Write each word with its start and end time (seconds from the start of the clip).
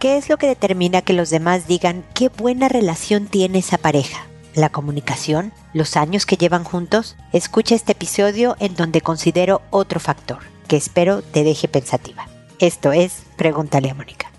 ¿Qué 0.00 0.16
es 0.16 0.30
lo 0.30 0.38
que 0.38 0.46
determina 0.46 1.02
que 1.02 1.12
los 1.12 1.28
demás 1.28 1.66
digan 1.66 2.06
qué 2.14 2.30
buena 2.30 2.70
relación 2.70 3.26
tiene 3.26 3.58
esa 3.58 3.76
pareja? 3.76 4.26
¿La 4.54 4.70
comunicación? 4.70 5.52
¿Los 5.74 5.94
años 5.94 6.24
que 6.24 6.38
llevan 6.38 6.64
juntos? 6.64 7.16
Escucha 7.34 7.74
este 7.74 7.92
episodio 7.92 8.56
en 8.60 8.74
donde 8.76 9.02
considero 9.02 9.60
otro 9.68 10.00
factor 10.00 10.38
que 10.68 10.78
espero 10.78 11.20
te 11.20 11.44
deje 11.44 11.68
pensativa. 11.68 12.26
Esto 12.60 12.92
es 12.92 13.24
Pregúntale 13.36 13.90
a 13.90 13.94
Mónica. 13.94 14.32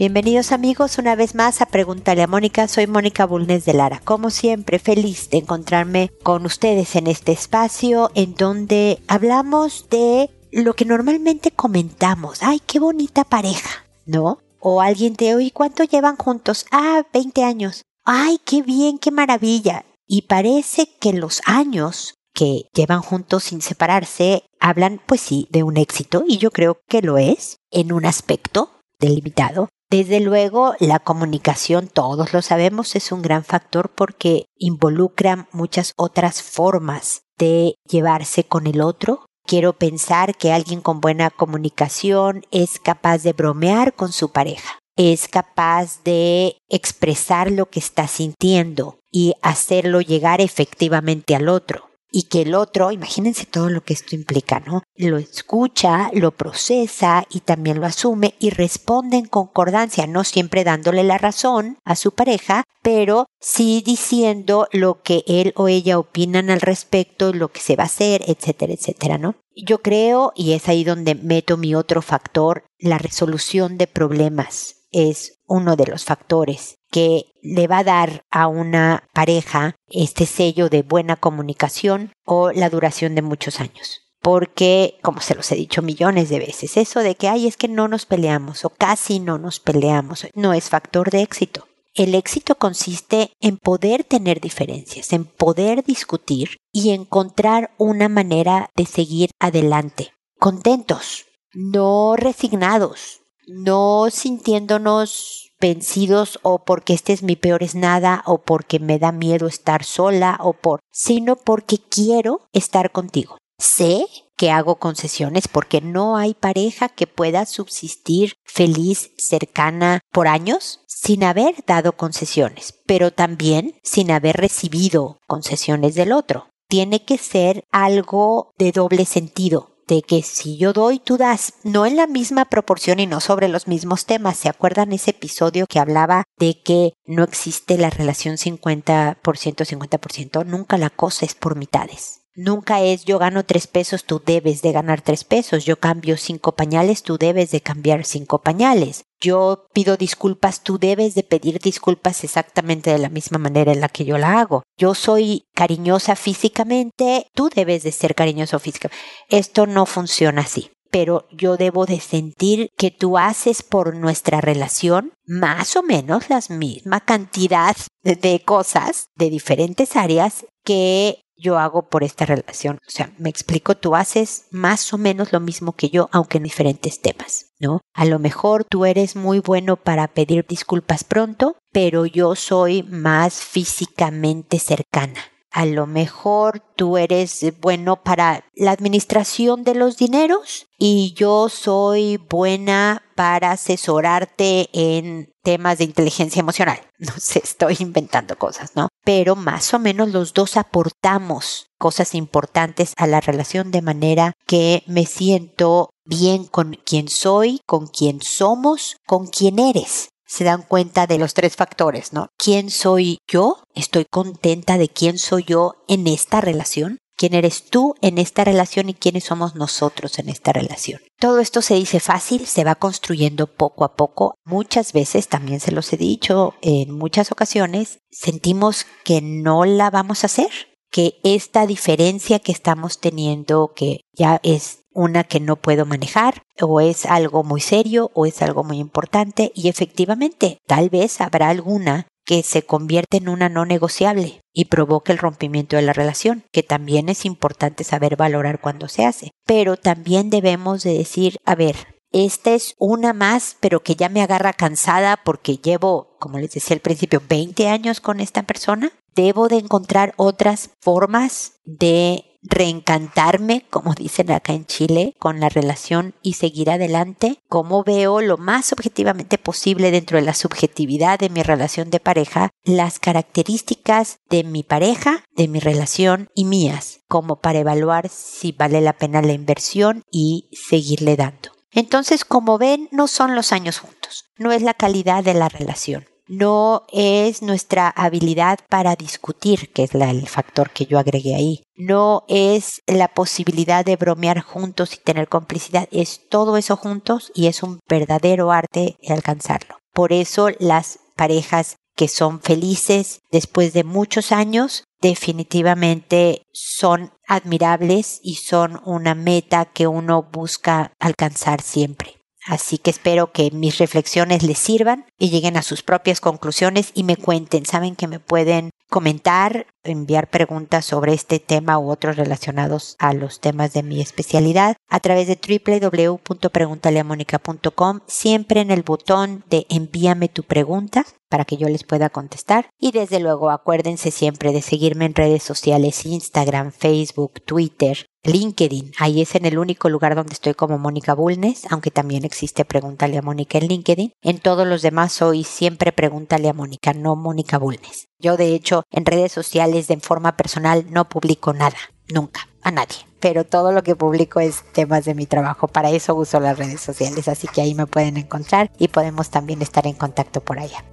Bienvenidos 0.00 0.50
amigos 0.52 0.96
una 0.96 1.14
vez 1.14 1.34
más 1.34 1.60
a 1.60 1.66
Pregúntale 1.66 2.22
a 2.22 2.26
Mónica. 2.26 2.66
Soy 2.68 2.86
Mónica 2.86 3.26
Bulnes 3.26 3.66
de 3.66 3.74
Lara. 3.74 4.00
Como 4.02 4.30
siempre, 4.30 4.78
feliz 4.78 5.28
de 5.28 5.36
encontrarme 5.36 6.10
con 6.22 6.46
ustedes 6.46 6.96
en 6.96 7.06
este 7.06 7.32
espacio 7.32 8.10
en 8.14 8.34
donde 8.34 9.02
hablamos 9.08 9.90
de 9.90 10.30
lo 10.52 10.72
que 10.72 10.86
normalmente 10.86 11.50
comentamos. 11.50 12.42
Ay, 12.42 12.62
qué 12.66 12.78
bonita 12.78 13.24
pareja, 13.24 13.84
¿no? 14.06 14.38
O 14.58 14.80
alguien 14.80 15.16
te 15.16 15.34
oye, 15.34 15.50
¿cuánto 15.50 15.84
llevan 15.84 16.16
juntos? 16.16 16.64
Ah, 16.72 17.02
20 17.12 17.44
años. 17.44 17.82
Ay, 18.06 18.38
qué 18.42 18.62
bien, 18.62 18.96
qué 18.96 19.10
maravilla. 19.10 19.84
Y 20.06 20.22
parece 20.22 20.88
que 20.98 21.12
los 21.12 21.42
años 21.44 22.14
que 22.32 22.62
llevan 22.72 23.02
juntos 23.02 23.44
sin 23.44 23.60
separarse 23.60 24.44
hablan, 24.60 24.98
pues 25.04 25.20
sí, 25.20 25.46
de 25.50 25.62
un 25.62 25.76
éxito, 25.76 26.24
y 26.26 26.38
yo 26.38 26.52
creo 26.52 26.78
que 26.88 27.02
lo 27.02 27.18
es, 27.18 27.58
en 27.70 27.92
un 27.92 28.06
aspecto 28.06 28.70
delimitado, 28.98 29.68
desde 29.90 30.20
luego, 30.20 30.74
la 30.78 31.00
comunicación, 31.00 31.88
todos 31.88 32.32
lo 32.32 32.42
sabemos, 32.42 32.94
es 32.94 33.10
un 33.10 33.22
gran 33.22 33.44
factor 33.44 33.90
porque 33.90 34.46
involucra 34.56 35.48
muchas 35.50 35.94
otras 35.96 36.42
formas 36.42 37.22
de 37.38 37.74
llevarse 37.88 38.44
con 38.44 38.68
el 38.68 38.82
otro. 38.82 39.26
Quiero 39.44 39.72
pensar 39.72 40.36
que 40.36 40.52
alguien 40.52 40.80
con 40.80 41.00
buena 41.00 41.28
comunicación 41.30 42.44
es 42.52 42.78
capaz 42.78 43.24
de 43.24 43.32
bromear 43.32 43.92
con 43.94 44.12
su 44.12 44.30
pareja, 44.30 44.78
es 44.96 45.26
capaz 45.26 46.04
de 46.04 46.56
expresar 46.68 47.50
lo 47.50 47.66
que 47.66 47.80
está 47.80 48.06
sintiendo 48.06 49.00
y 49.10 49.34
hacerlo 49.42 50.00
llegar 50.00 50.40
efectivamente 50.40 51.34
al 51.34 51.48
otro 51.48 51.89
y 52.12 52.24
que 52.24 52.42
el 52.42 52.54
otro, 52.54 52.90
imagínense 52.90 53.46
todo 53.46 53.70
lo 53.70 53.82
que 53.82 53.94
esto 53.94 54.14
implica, 54.14 54.60
¿no? 54.60 54.82
Lo 54.96 55.18
escucha, 55.18 56.10
lo 56.12 56.32
procesa 56.32 57.26
y 57.30 57.40
también 57.40 57.80
lo 57.80 57.86
asume 57.86 58.34
y 58.38 58.50
responde 58.50 59.16
en 59.16 59.26
concordancia, 59.26 60.06
no 60.06 60.24
siempre 60.24 60.64
dándole 60.64 61.04
la 61.04 61.18
razón 61.18 61.78
a 61.84 61.96
su 61.96 62.12
pareja, 62.12 62.64
pero 62.82 63.26
sí 63.40 63.82
diciendo 63.84 64.68
lo 64.72 65.02
que 65.02 65.24
él 65.26 65.52
o 65.56 65.68
ella 65.68 65.98
opinan 65.98 66.50
al 66.50 66.60
respecto, 66.60 67.32
lo 67.32 67.48
que 67.48 67.60
se 67.60 67.76
va 67.76 67.84
a 67.84 67.86
hacer, 67.86 68.22
etcétera, 68.26 68.72
etcétera, 68.72 69.18
¿no? 69.18 69.36
Yo 69.54 69.82
creo, 69.82 70.32
y 70.34 70.52
es 70.52 70.68
ahí 70.68 70.84
donde 70.84 71.14
meto 71.14 71.56
mi 71.56 71.74
otro 71.74 72.02
factor, 72.02 72.64
la 72.78 72.98
resolución 72.98 73.76
de 73.78 73.86
problemas 73.86 74.76
es 74.92 75.40
uno 75.46 75.76
de 75.76 75.86
los 75.86 76.04
factores 76.04 76.79
que 76.90 77.26
le 77.42 77.66
va 77.66 77.78
a 77.78 77.84
dar 77.84 78.24
a 78.30 78.48
una 78.48 79.08
pareja 79.12 79.76
este 79.88 80.26
sello 80.26 80.68
de 80.68 80.82
buena 80.82 81.16
comunicación 81.16 82.12
o 82.24 82.50
la 82.52 82.70
duración 82.70 83.14
de 83.14 83.22
muchos 83.22 83.60
años. 83.60 84.02
Porque, 84.22 84.98
como 85.02 85.20
se 85.20 85.34
los 85.34 85.50
he 85.50 85.54
dicho 85.54 85.80
millones 85.80 86.28
de 86.28 86.40
veces, 86.40 86.76
eso 86.76 87.00
de 87.00 87.14
que, 87.14 87.28
ay, 87.28 87.46
es 87.46 87.56
que 87.56 87.68
no 87.68 87.88
nos 87.88 88.04
peleamos 88.04 88.64
o 88.66 88.70
casi 88.70 89.18
no 89.18 89.38
nos 89.38 89.60
peleamos, 89.60 90.26
no 90.34 90.52
es 90.52 90.68
factor 90.68 91.10
de 91.10 91.22
éxito. 91.22 91.66
El 91.94 92.14
éxito 92.14 92.54
consiste 92.54 93.32
en 93.40 93.56
poder 93.56 94.04
tener 94.04 94.40
diferencias, 94.40 95.12
en 95.12 95.24
poder 95.24 95.82
discutir 95.82 96.58
y 96.70 96.90
encontrar 96.90 97.74
una 97.78 98.08
manera 98.08 98.70
de 98.76 98.86
seguir 98.86 99.30
adelante, 99.40 100.12
contentos, 100.38 101.26
no 101.52 102.14
resignados, 102.16 103.22
no 103.48 104.08
sintiéndonos 104.10 105.49
vencidos 105.60 106.38
o 106.42 106.64
porque 106.64 106.94
este 106.94 107.12
es 107.12 107.22
mi 107.22 107.36
peor 107.36 107.62
es 107.62 107.74
nada 107.74 108.22
o 108.26 108.38
porque 108.38 108.78
me 108.78 108.98
da 108.98 109.12
miedo 109.12 109.46
estar 109.46 109.84
sola 109.84 110.38
o 110.40 110.54
por, 110.54 110.80
sino 110.90 111.36
porque 111.36 111.78
quiero 111.78 112.48
estar 112.52 112.90
contigo. 112.92 113.36
Sé 113.58 114.06
que 114.36 114.50
hago 114.50 114.76
concesiones 114.76 115.48
porque 115.48 115.82
no 115.82 116.16
hay 116.16 116.32
pareja 116.32 116.88
que 116.88 117.06
pueda 117.06 117.44
subsistir 117.44 118.32
feliz, 118.42 119.12
cercana 119.18 120.00
por 120.10 120.28
años 120.28 120.80
sin 120.86 121.24
haber 121.24 121.56
dado 121.66 121.92
concesiones, 121.92 122.74
pero 122.86 123.10
también 123.10 123.78
sin 123.82 124.10
haber 124.10 124.36
recibido 124.38 125.18
concesiones 125.26 125.94
del 125.94 126.12
otro. 126.12 126.48
Tiene 126.68 127.04
que 127.04 127.18
ser 127.18 127.64
algo 127.70 128.52
de 128.56 128.72
doble 128.72 129.04
sentido 129.04 129.69
de 129.90 130.02
que 130.02 130.22
si 130.22 130.56
yo 130.56 130.72
doy, 130.72 131.00
tú 131.00 131.16
das, 131.18 131.54
no 131.64 131.84
en 131.84 131.96
la 131.96 132.06
misma 132.06 132.44
proporción 132.44 133.00
y 133.00 133.06
no 133.06 133.20
sobre 133.20 133.48
los 133.48 133.66
mismos 133.66 134.06
temas. 134.06 134.38
¿Se 134.38 134.48
acuerdan 134.48 134.92
ese 134.92 135.10
episodio 135.10 135.66
que 135.66 135.80
hablaba 135.80 136.24
de 136.38 136.62
que 136.62 136.92
no 137.04 137.24
existe 137.24 137.76
la 137.76 137.90
relación 137.90 138.36
50%, 138.36 139.16
50%? 139.20 140.46
Nunca 140.46 140.78
la 140.78 140.90
cosa 140.90 141.26
es 141.26 141.34
por 141.34 141.56
mitades. 141.56 142.19
Nunca 142.34 142.80
es 142.80 143.04
yo 143.04 143.18
gano 143.18 143.44
tres 143.44 143.66
pesos, 143.66 144.04
tú 144.04 144.22
debes 144.24 144.62
de 144.62 144.72
ganar 144.72 145.02
tres 145.02 145.24
pesos. 145.24 145.64
Yo 145.64 145.80
cambio 145.80 146.16
cinco 146.16 146.52
pañales, 146.52 147.02
tú 147.02 147.18
debes 147.18 147.50
de 147.50 147.60
cambiar 147.60 148.04
cinco 148.04 148.38
pañales. 148.38 149.04
Yo 149.20 149.66
pido 149.72 149.96
disculpas, 149.96 150.62
tú 150.62 150.78
debes 150.78 151.14
de 151.14 151.22
pedir 151.22 151.58
disculpas 151.58 152.22
exactamente 152.24 152.90
de 152.90 152.98
la 152.98 153.08
misma 153.08 153.38
manera 153.38 153.72
en 153.72 153.80
la 153.80 153.88
que 153.88 154.04
yo 154.04 154.16
la 154.16 154.40
hago. 154.40 154.62
Yo 154.78 154.94
soy 154.94 155.44
cariñosa 155.54 156.16
físicamente, 156.16 157.26
tú 157.34 157.50
debes 157.54 157.82
de 157.82 157.92
ser 157.92 158.14
cariñoso 158.14 158.58
físicamente. 158.58 159.04
Esto 159.28 159.66
no 159.66 159.86
funciona 159.86 160.42
así 160.42 160.70
pero 160.90 161.28
yo 161.30 161.56
debo 161.56 161.86
de 161.86 162.00
sentir 162.00 162.70
que 162.76 162.90
tú 162.90 163.16
haces 163.16 163.62
por 163.62 163.94
nuestra 163.94 164.40
relación 164.40 165.12
más 165.24 165.76
o 165.76 165.82
menos 165.82 166.28
la 166.28 166.40
misma 166.48 167.00
cantidad 167.00 167.76
de 168.02 168.42
cosas 168.44 169.08
de 169.14 169.30
diferentes 169.30 169.94
áreas 169.94 170.46
que 170.64 171.22
yo 171.40 171.58
hago 171.58 171.88
por 171.88 172.04
esta 172.04 172.26
relación. 172.26 172.78
O 172.86 172.90
sea, 172.90 173.12
me 173.18 173.30
explico, 173.30 173.76
tú 173.76 173.96
haces 173.96 174.46
más 174.50 174.92
o 174.92 174.98
menos 174.98 175.32
lo 175.32 175.40
mismo 175.40 175.72
que 175.72 175.88
yo, 175.88 176.08
aunque 176.12 176.38
en 176.38 176.44
diferentes 176.44 177.00
temas, 177.00 177.52
¿no? 177.58 177.80
A 177.94 178.04
lo 178.04 178.18
mejor 178.18 178.64
tú 178.64 178.84
eres 178.84 179.16
muy 179.16 179.40
bueno 179.40 179.76
para 179.76 180.08
pedir 180.08 180.46
disculpas 180.46 181.04
pronto, 181.04 181.56
pero 181.72 182.06
yo 182.06 182.34
soy 182.34 182.82
más 182.84 183.34
físicamente 183.34 184.58
cercana. 184.58 185.20
A 185.52 185.66
lo 185.66 185.88
mejor 185.88 186.60
tú 186.76 186.96
eres 186.96 187.44
bueno 187.60 188.04
para 188.04 188.44
la 188.54 188.70
administración 188.70 189.64
de 189.64 189.74
los 189.74 189.96
dineros 189.96 190.68
y 190.78 191.12
yo 191.14 191.48
soy 191.48 192.18
buena 192.18 193.02
para 193.16 193.50
asesorarte 193.50 194.68
en 194.72 195.29
temas 195.42 195.78
de 195.78 195.84
inteligencia 195.84 196.40
emocional. 196.40 196.80
No 196.98 197.14
sé, 197.16 197.40
estoy 197.42 197.76
inventando 197.80 198.36
cosas, 198.36 198.72
¿no? 198.76 198.88
Pero 199.04 199.34
más 199.34 199.72
o 199.72 199.78
menos 199.78 200.10
los 200.10 200.34
dos 200.34 200.58
aportamos 200.58 201.66
cosas 201.78 202.14
importantes 202.14 202.92
a 202.98 203.06
la 203.06 203.20
relación 203.20 203.70
de 203.70 203.80
manera 203.80 204.32
que 204.46 204.82
me 204.86 205.06
siento 205.06 205.90
bien 206.04 206.44
con 206.44 206.74
quien 206.84 207.08
soy, 207.08 207.60
con 207.66 207.86
quien 207.86 208.20
somos, 208.20 208.96
con 209.06 209.26
quien 209.26 209.58
eres 209.58 210.10
se 210.30 210.44
dan 210.44 210.62
cuenta 210.62 211.08
de 211.08 211.18
los 211.18 211.34
tres 211.34 211.56
factores, 211.56 212.12
¿no? 212.12 212.28
¿Quién 212.38 212.70
soy 212.70 213.18
yo? 213.26 213.64
¿Estoy 213.74 214.04
contenta 214.04 214.78
de 214.78 214.88
quién 214.88 215.18
soy 215.18 215.42
yo 215.42 215.74
en 215.88 216.06
esta 216.06 216.40
relación? 216.40 216.98
¿Quién 217.20 217.34
eres 217.34 217.64
tú 217.64 217.96
en 218.00 218.16
esta 218.16 218.44
relación 218.44 218.88
y 218.88 218.94
quiénes 218.94 219.24
somos 219.24 219.54
nosotros 219.54 220.18
en 220.18 220.30
esta 220.30 220.54
relación? 220.54 221.02
Todo 221.18 221.40
esto 221.40 221.60
se 221.60 221.74
dice 221.74 222.00
fácil, 222.00 222.46
se 222.46 222.64
va 222.64 222.76
construyendo 222.76 223.46
poco 223.46 223.84
a 223.84 223.94
poco. 223.94 224.36
Muchas 224.46 224.94
veces, 224.94 225.28
también 225.28 225.60
se 225.60 225.70
los 225.70 225.92
he 225.92 225.98
dicho 225.98 226.54
en 226.62 226.96
muchas 226.96 227.30
ocasiones, 227.30 227.98
sentimos 228.10 228.86
que 229.04 229.20
no 229.20 229.66
la 229.66 229.90
vamos 229.90 230.24
a 230.24 230.28
hacer, 230.28 230.48
que 230.90 231.20
esta 231.22 231.66
diferencia 231.66 232.38
que 232.38 232.52
estamos 232.52 233.00
teniendo, 233.00 233.74
que 233.76 234.00
ya 234.14 234.40
es 234.42 234.84
una 234.94 235.24
que 235.24 235.40
no 235.40 235.56
puedo 235.56 235.84
manejar, 235.84 236.44
o 236.58 236.80
es 236.80 237.04
algo 237.04 237.44
muy 237.44 237.60
serio, 237.60 238.10
o 238.14 238.24
es 238.24 238.40
algo 238.40 238.64
muy 238.64 238.78
importante, 238.78 239.52
y 239.54 239.68
efectivamente, 239.68 240.56
tal 240.66 240.88
vez 240.88 241.20
habrá 241.20 241.50
alguna 241.50 242.06
que 242.30 242.44
se 242.44 242.62
convierte 242.62 243.16
en 243.16 243.28
una 243.28 243.48
no 243.48 243.66
negociable 243.66 244.40
y 244.52 244.66
provoque 244.66 245.10
el 245.10 245.18
rompimiento 245.18 245.74
de 245.74 245.82
la 245.82 245.92
relación, 245.92 246.44
que 246.52 246.62
también 246.62 247.08
es 247.08 247.24
importante 247.24 247.82
saber 247.82 248.14
valorar 248.14 248.60
cuando 248.60 248.86
se 248.86 249.04
hace. 249.04 249.32
Pero 249.46 249.76
también 249.76 250.30
debemos 250.30 250.84
de 250.84 250.96
decir, 250.96 251.38
a 251.44 251.56
ver, 251.56 251.74
esta 252.12 252.52
es 252.52 252.76
una 252.78 253.12
más, 253.14 253.56
pero 253.58 253.82
que 253.82 253.96
ya 253.96 254.08
me 254.08 254.22
agarra 254.22 254.52
cansada 254.52 255.18
porque 255.24 255.56
llevo, 255.56 256.16
como 256.20 256.38
les 256.38 256.52
decía 256.52 256.76
al 256.76 256.80
principio, 256.80 257.20
20 257.28 257.66
años 257.66 258.00
con 258.00 258.20
esta 258.20 258.44
persona. 258.44 258.92
Debo 259.16 259.48
de 259.48 259.56
encontrar 259.56 260.14
otras 260.16 260.70
formas 260.80 261.54
de 261.64 262.29
reencantarme, 262.42 263.66
como 263.70 263.94
dicen 263.94 264.30
acá 264.30 264.52
en 264.52 264.66
Chile, 264.66 265.14
con 265.18 265.40
la 265.40 265.48
relación 265.48 266.14
y 266.22 266.34
seguir 266.34 266.70
adelante, 266.70 267.38
cómo 267.48 267.84
veo 267.84 268.20
lo 268.20 268.36
más 268.36 268.72
objetivamente 268.72 269.38
posible 269.38 269.90
dentro 269.90 270.16
de 270.18 270.24
la 270.24 270.34
subjetividad 270.34 271.18
de 271.18 271.30
mi 271.30 271.42
relación 271.42 271.90
de 271.90 272.00
pareja, 272.00 272.50
las 272.64 272.98
características 272.98 274.18
de 274.28 274.44
mi 274.44 274.62
pareja, 274.62 275.24
de 275.36 275.48
mi 275.48 275.60
relación 275.60 276.28
y 276.34 276.44
mías, 276.44 277.00
como 277.08 277.40
para 277.40 277.60
evaluar 277.60 278.08
si 278.08 278.52
vale 278.52 278.80
la 278.80 278.94
pena 278.94 279.22
la 279.22 279.32
inversión 279.32 280.02
y 280.10 280.48
seguirle 280.52 281.16
dando. 281.16 281.50
Entonces, 281.72 282.24
como 282.24 282.58
ven, 282.58 282.88
no 282.90 283.06
son 283.06 283.34
los 283.34 283.52
años 283.52 283.78
juntos, 283.78 284.24
no 284.36 284.50
es 284.50 284.62
la 284.62 284.74
calidad 284.74 285.22
de 285.22 285.34
la 285.34 285.48
relación, 285.48 286.06
no 286.30 286.84
es 286.92 287.42
nuestra 287.42 287.88
habilidad 287.88 288.60
para 288.68 288.94
discutir, 288.94 289.72
que 289.72 289.82
es 289.82 289.94
el 289.94 290.28
factor 290.28 290.70
que 290.70 290.86
yo 290.86 291.00
agregué 291.00 291.34
ahí, 291.34 291.64
no 291.74 292.22
es 292.28 292.82
la 292.86 293.08
posibilidad 293.08 293.84
de 293.84 293.96
bromear 293.96 294.40
juntos 294.40 294.94
y 294.94 294.98
tener 294.98 295.28
complicidad, 295.28 295.88
es 295.90 296.28
todo 296.28 296.56
eso 296.56 296.76
juntos 296.76 297.32
y 297.34 297.48
es 297.48 297.64
un 297.64 297.80
verdadero 297.88 298.52
arte 298.52 298.96
alcanzarlo. 299.08 299.76
Por 299.92 300.12
eso 300.12 300.50
las 300.60 301.00
parejas 301.16 301.76
que 301.96 302.06
son 302.06 302.40
felices 302.40 303.20
después 303.32 303.72
de 303.72 303.82
muchos 303.82 304.30
años 304.30 304.84
definitivamente 305.02 306.44
son 306.52 307.12
admirables 307.26 308.20
y 308.22 308.36
son 308.36 308.80
una 308.84 309.16
meta 309.16 309.64
que 309.64 309.88
uno 309.88 310.22
busca 310.22 310.92
alcanzar 311.00 311.60
siempre. 311.60 312.19
Así 312.46 312.78
que 312.78 312.90
espero 312.90 313.32
que 313.32 313.50
mis 313.50 313.78
reflexiones 313.78 314.42
les 314.42 314.58
sirvan 314.58 315.06
y 315.18 315.30
lleguen 315.30 315.56
a 315.56 315.62
sus 315.62 315.82
propias 315.82 316.20
conclusiones 316.20 316.90
y 316.94 317.04
me 317.04 317.16
cuenten. 317.16 317.64
Saben 317.66 317.96
que 317.96 318.08
me 318.08 318.18
pueden 318.18 318.70
comentar, 318.88 319.66
enviar 319.84 320.28
preguntas 320.28 320.84
sobre 320.84 321.14
este 321.14 321.38
tema 321.38 321.78
u 321.78 321.90
otros 321.90 322.16
relacionados 322.16 322.96
a 322.98 323.14
los 323.14 323.40
temas 323.40 323.72
de 323.72 323.82
mi 323.82 324.00
especialidad 324.00 324.76
a 324.88 325.00
través 325.00 325.28
de 325.28 325.36
www.preguntaleamónica.com, 325.36 328.00
siempre 328.06 328.60
en 328.60 328.70
el 328.70 328.82
botón 328.82 329.44
de 329.48 329.66
envíame 329.68 330.28
tu 330.28 330.42
pregunta 330.42 331.06
para 331.30 331.46
que 331.46 331.56
yo 331.56 331.68
les 331.68 331.84
pueda 331.84 332.10
contestar. 332.10 332.68
Y 332.78 332.92
desde 332.92 333.20
luego 333.20 333.48
acuérdense 333.48 334.10
siempre 334.10 334.52
de 334.52 334.60
seguirme 334.60 335.06
en 335.06 335.14
redes 335.14 335.42
sociales, 335.42 336.04
Instagram, 336.04 336.72
Facebook, 336.72 337.40
Twitter, 337.46 338.06
LinkedIn. 338.24 338.92
Ahí 338.98 339.22
es 339.22 339.34
en 339.34 339.46
el 339.46 339.58
único 339.58 339.88
lugar 339.88 340.14
donde 340.14 340.34
estoy 340.34 340.52
como 340.54 340.76
Mónica 340.78 341.14
Bulnes, 341.14 341.62
aunque 341.70 341.90
también 341.90 342.24
existe 342.24 342.66
Pregúntale 342.66 343.16
a 343.16 343.22
Mónica 343.22 343.56
en 343.58 343.68
LinkedIn. 343.68 344.12
En 344.20 344.38
todos 344.40 344.66
los 344.66 344.82
demás 344.82 345.12
soy 345.12 345.44
siempre 345.44 345.92
Pregúntale 345.92 346.48
a 346.48 346.52
Mónica, 346.52 346.92
no 346.92 347.16
Mónica 347.16 347.58
Bulnes. 347.58 348.08
Yo 348.18 348.36
de 348.36 348.54
hecho 348.54 348.82
en 348.90 349.06
redes 349.06 349.32
sociales 349.32 349.86
de 349.86 349.96
forma 349.98 350.36
personal 350.36 350.86
no 350.90 351.08
publico 351.08 351.54
nada, 351.54 351.78
nunca, 352.12 352.48
a 352.62 352.70
nadie. 352.70 352.96
Pero 353.20 353.44
todo 353.44 353.72
lo 353.72 353.82
que 353.82 353.96
publico 353.96 354.40
es 354.40 354.64
temas 354.72 355.04
de 355.04 355.14
mi 355.14 355.26
trabajo. 355.26 355.68
Para 355.68 355.90
eso 355.90 356.14
uso 356.14 356.40
las 356.40 356.58
redes 356.58 356.80
sociales, 356.80 357.28
así 357.28 357.48
que 357.48 357.60
ahí 357.60 357.74
me 357.74 357.86
pueden 357.86 358.16
encontrar 358.16 358.70
y 358.78 358.88
podemos 358.88 359.30
también 359.30 359.62
estar 359.62 359.86
en 359.86 359.94
contacto 359.94 360.40
por 360.40 360.58
allá. 360.58 360.84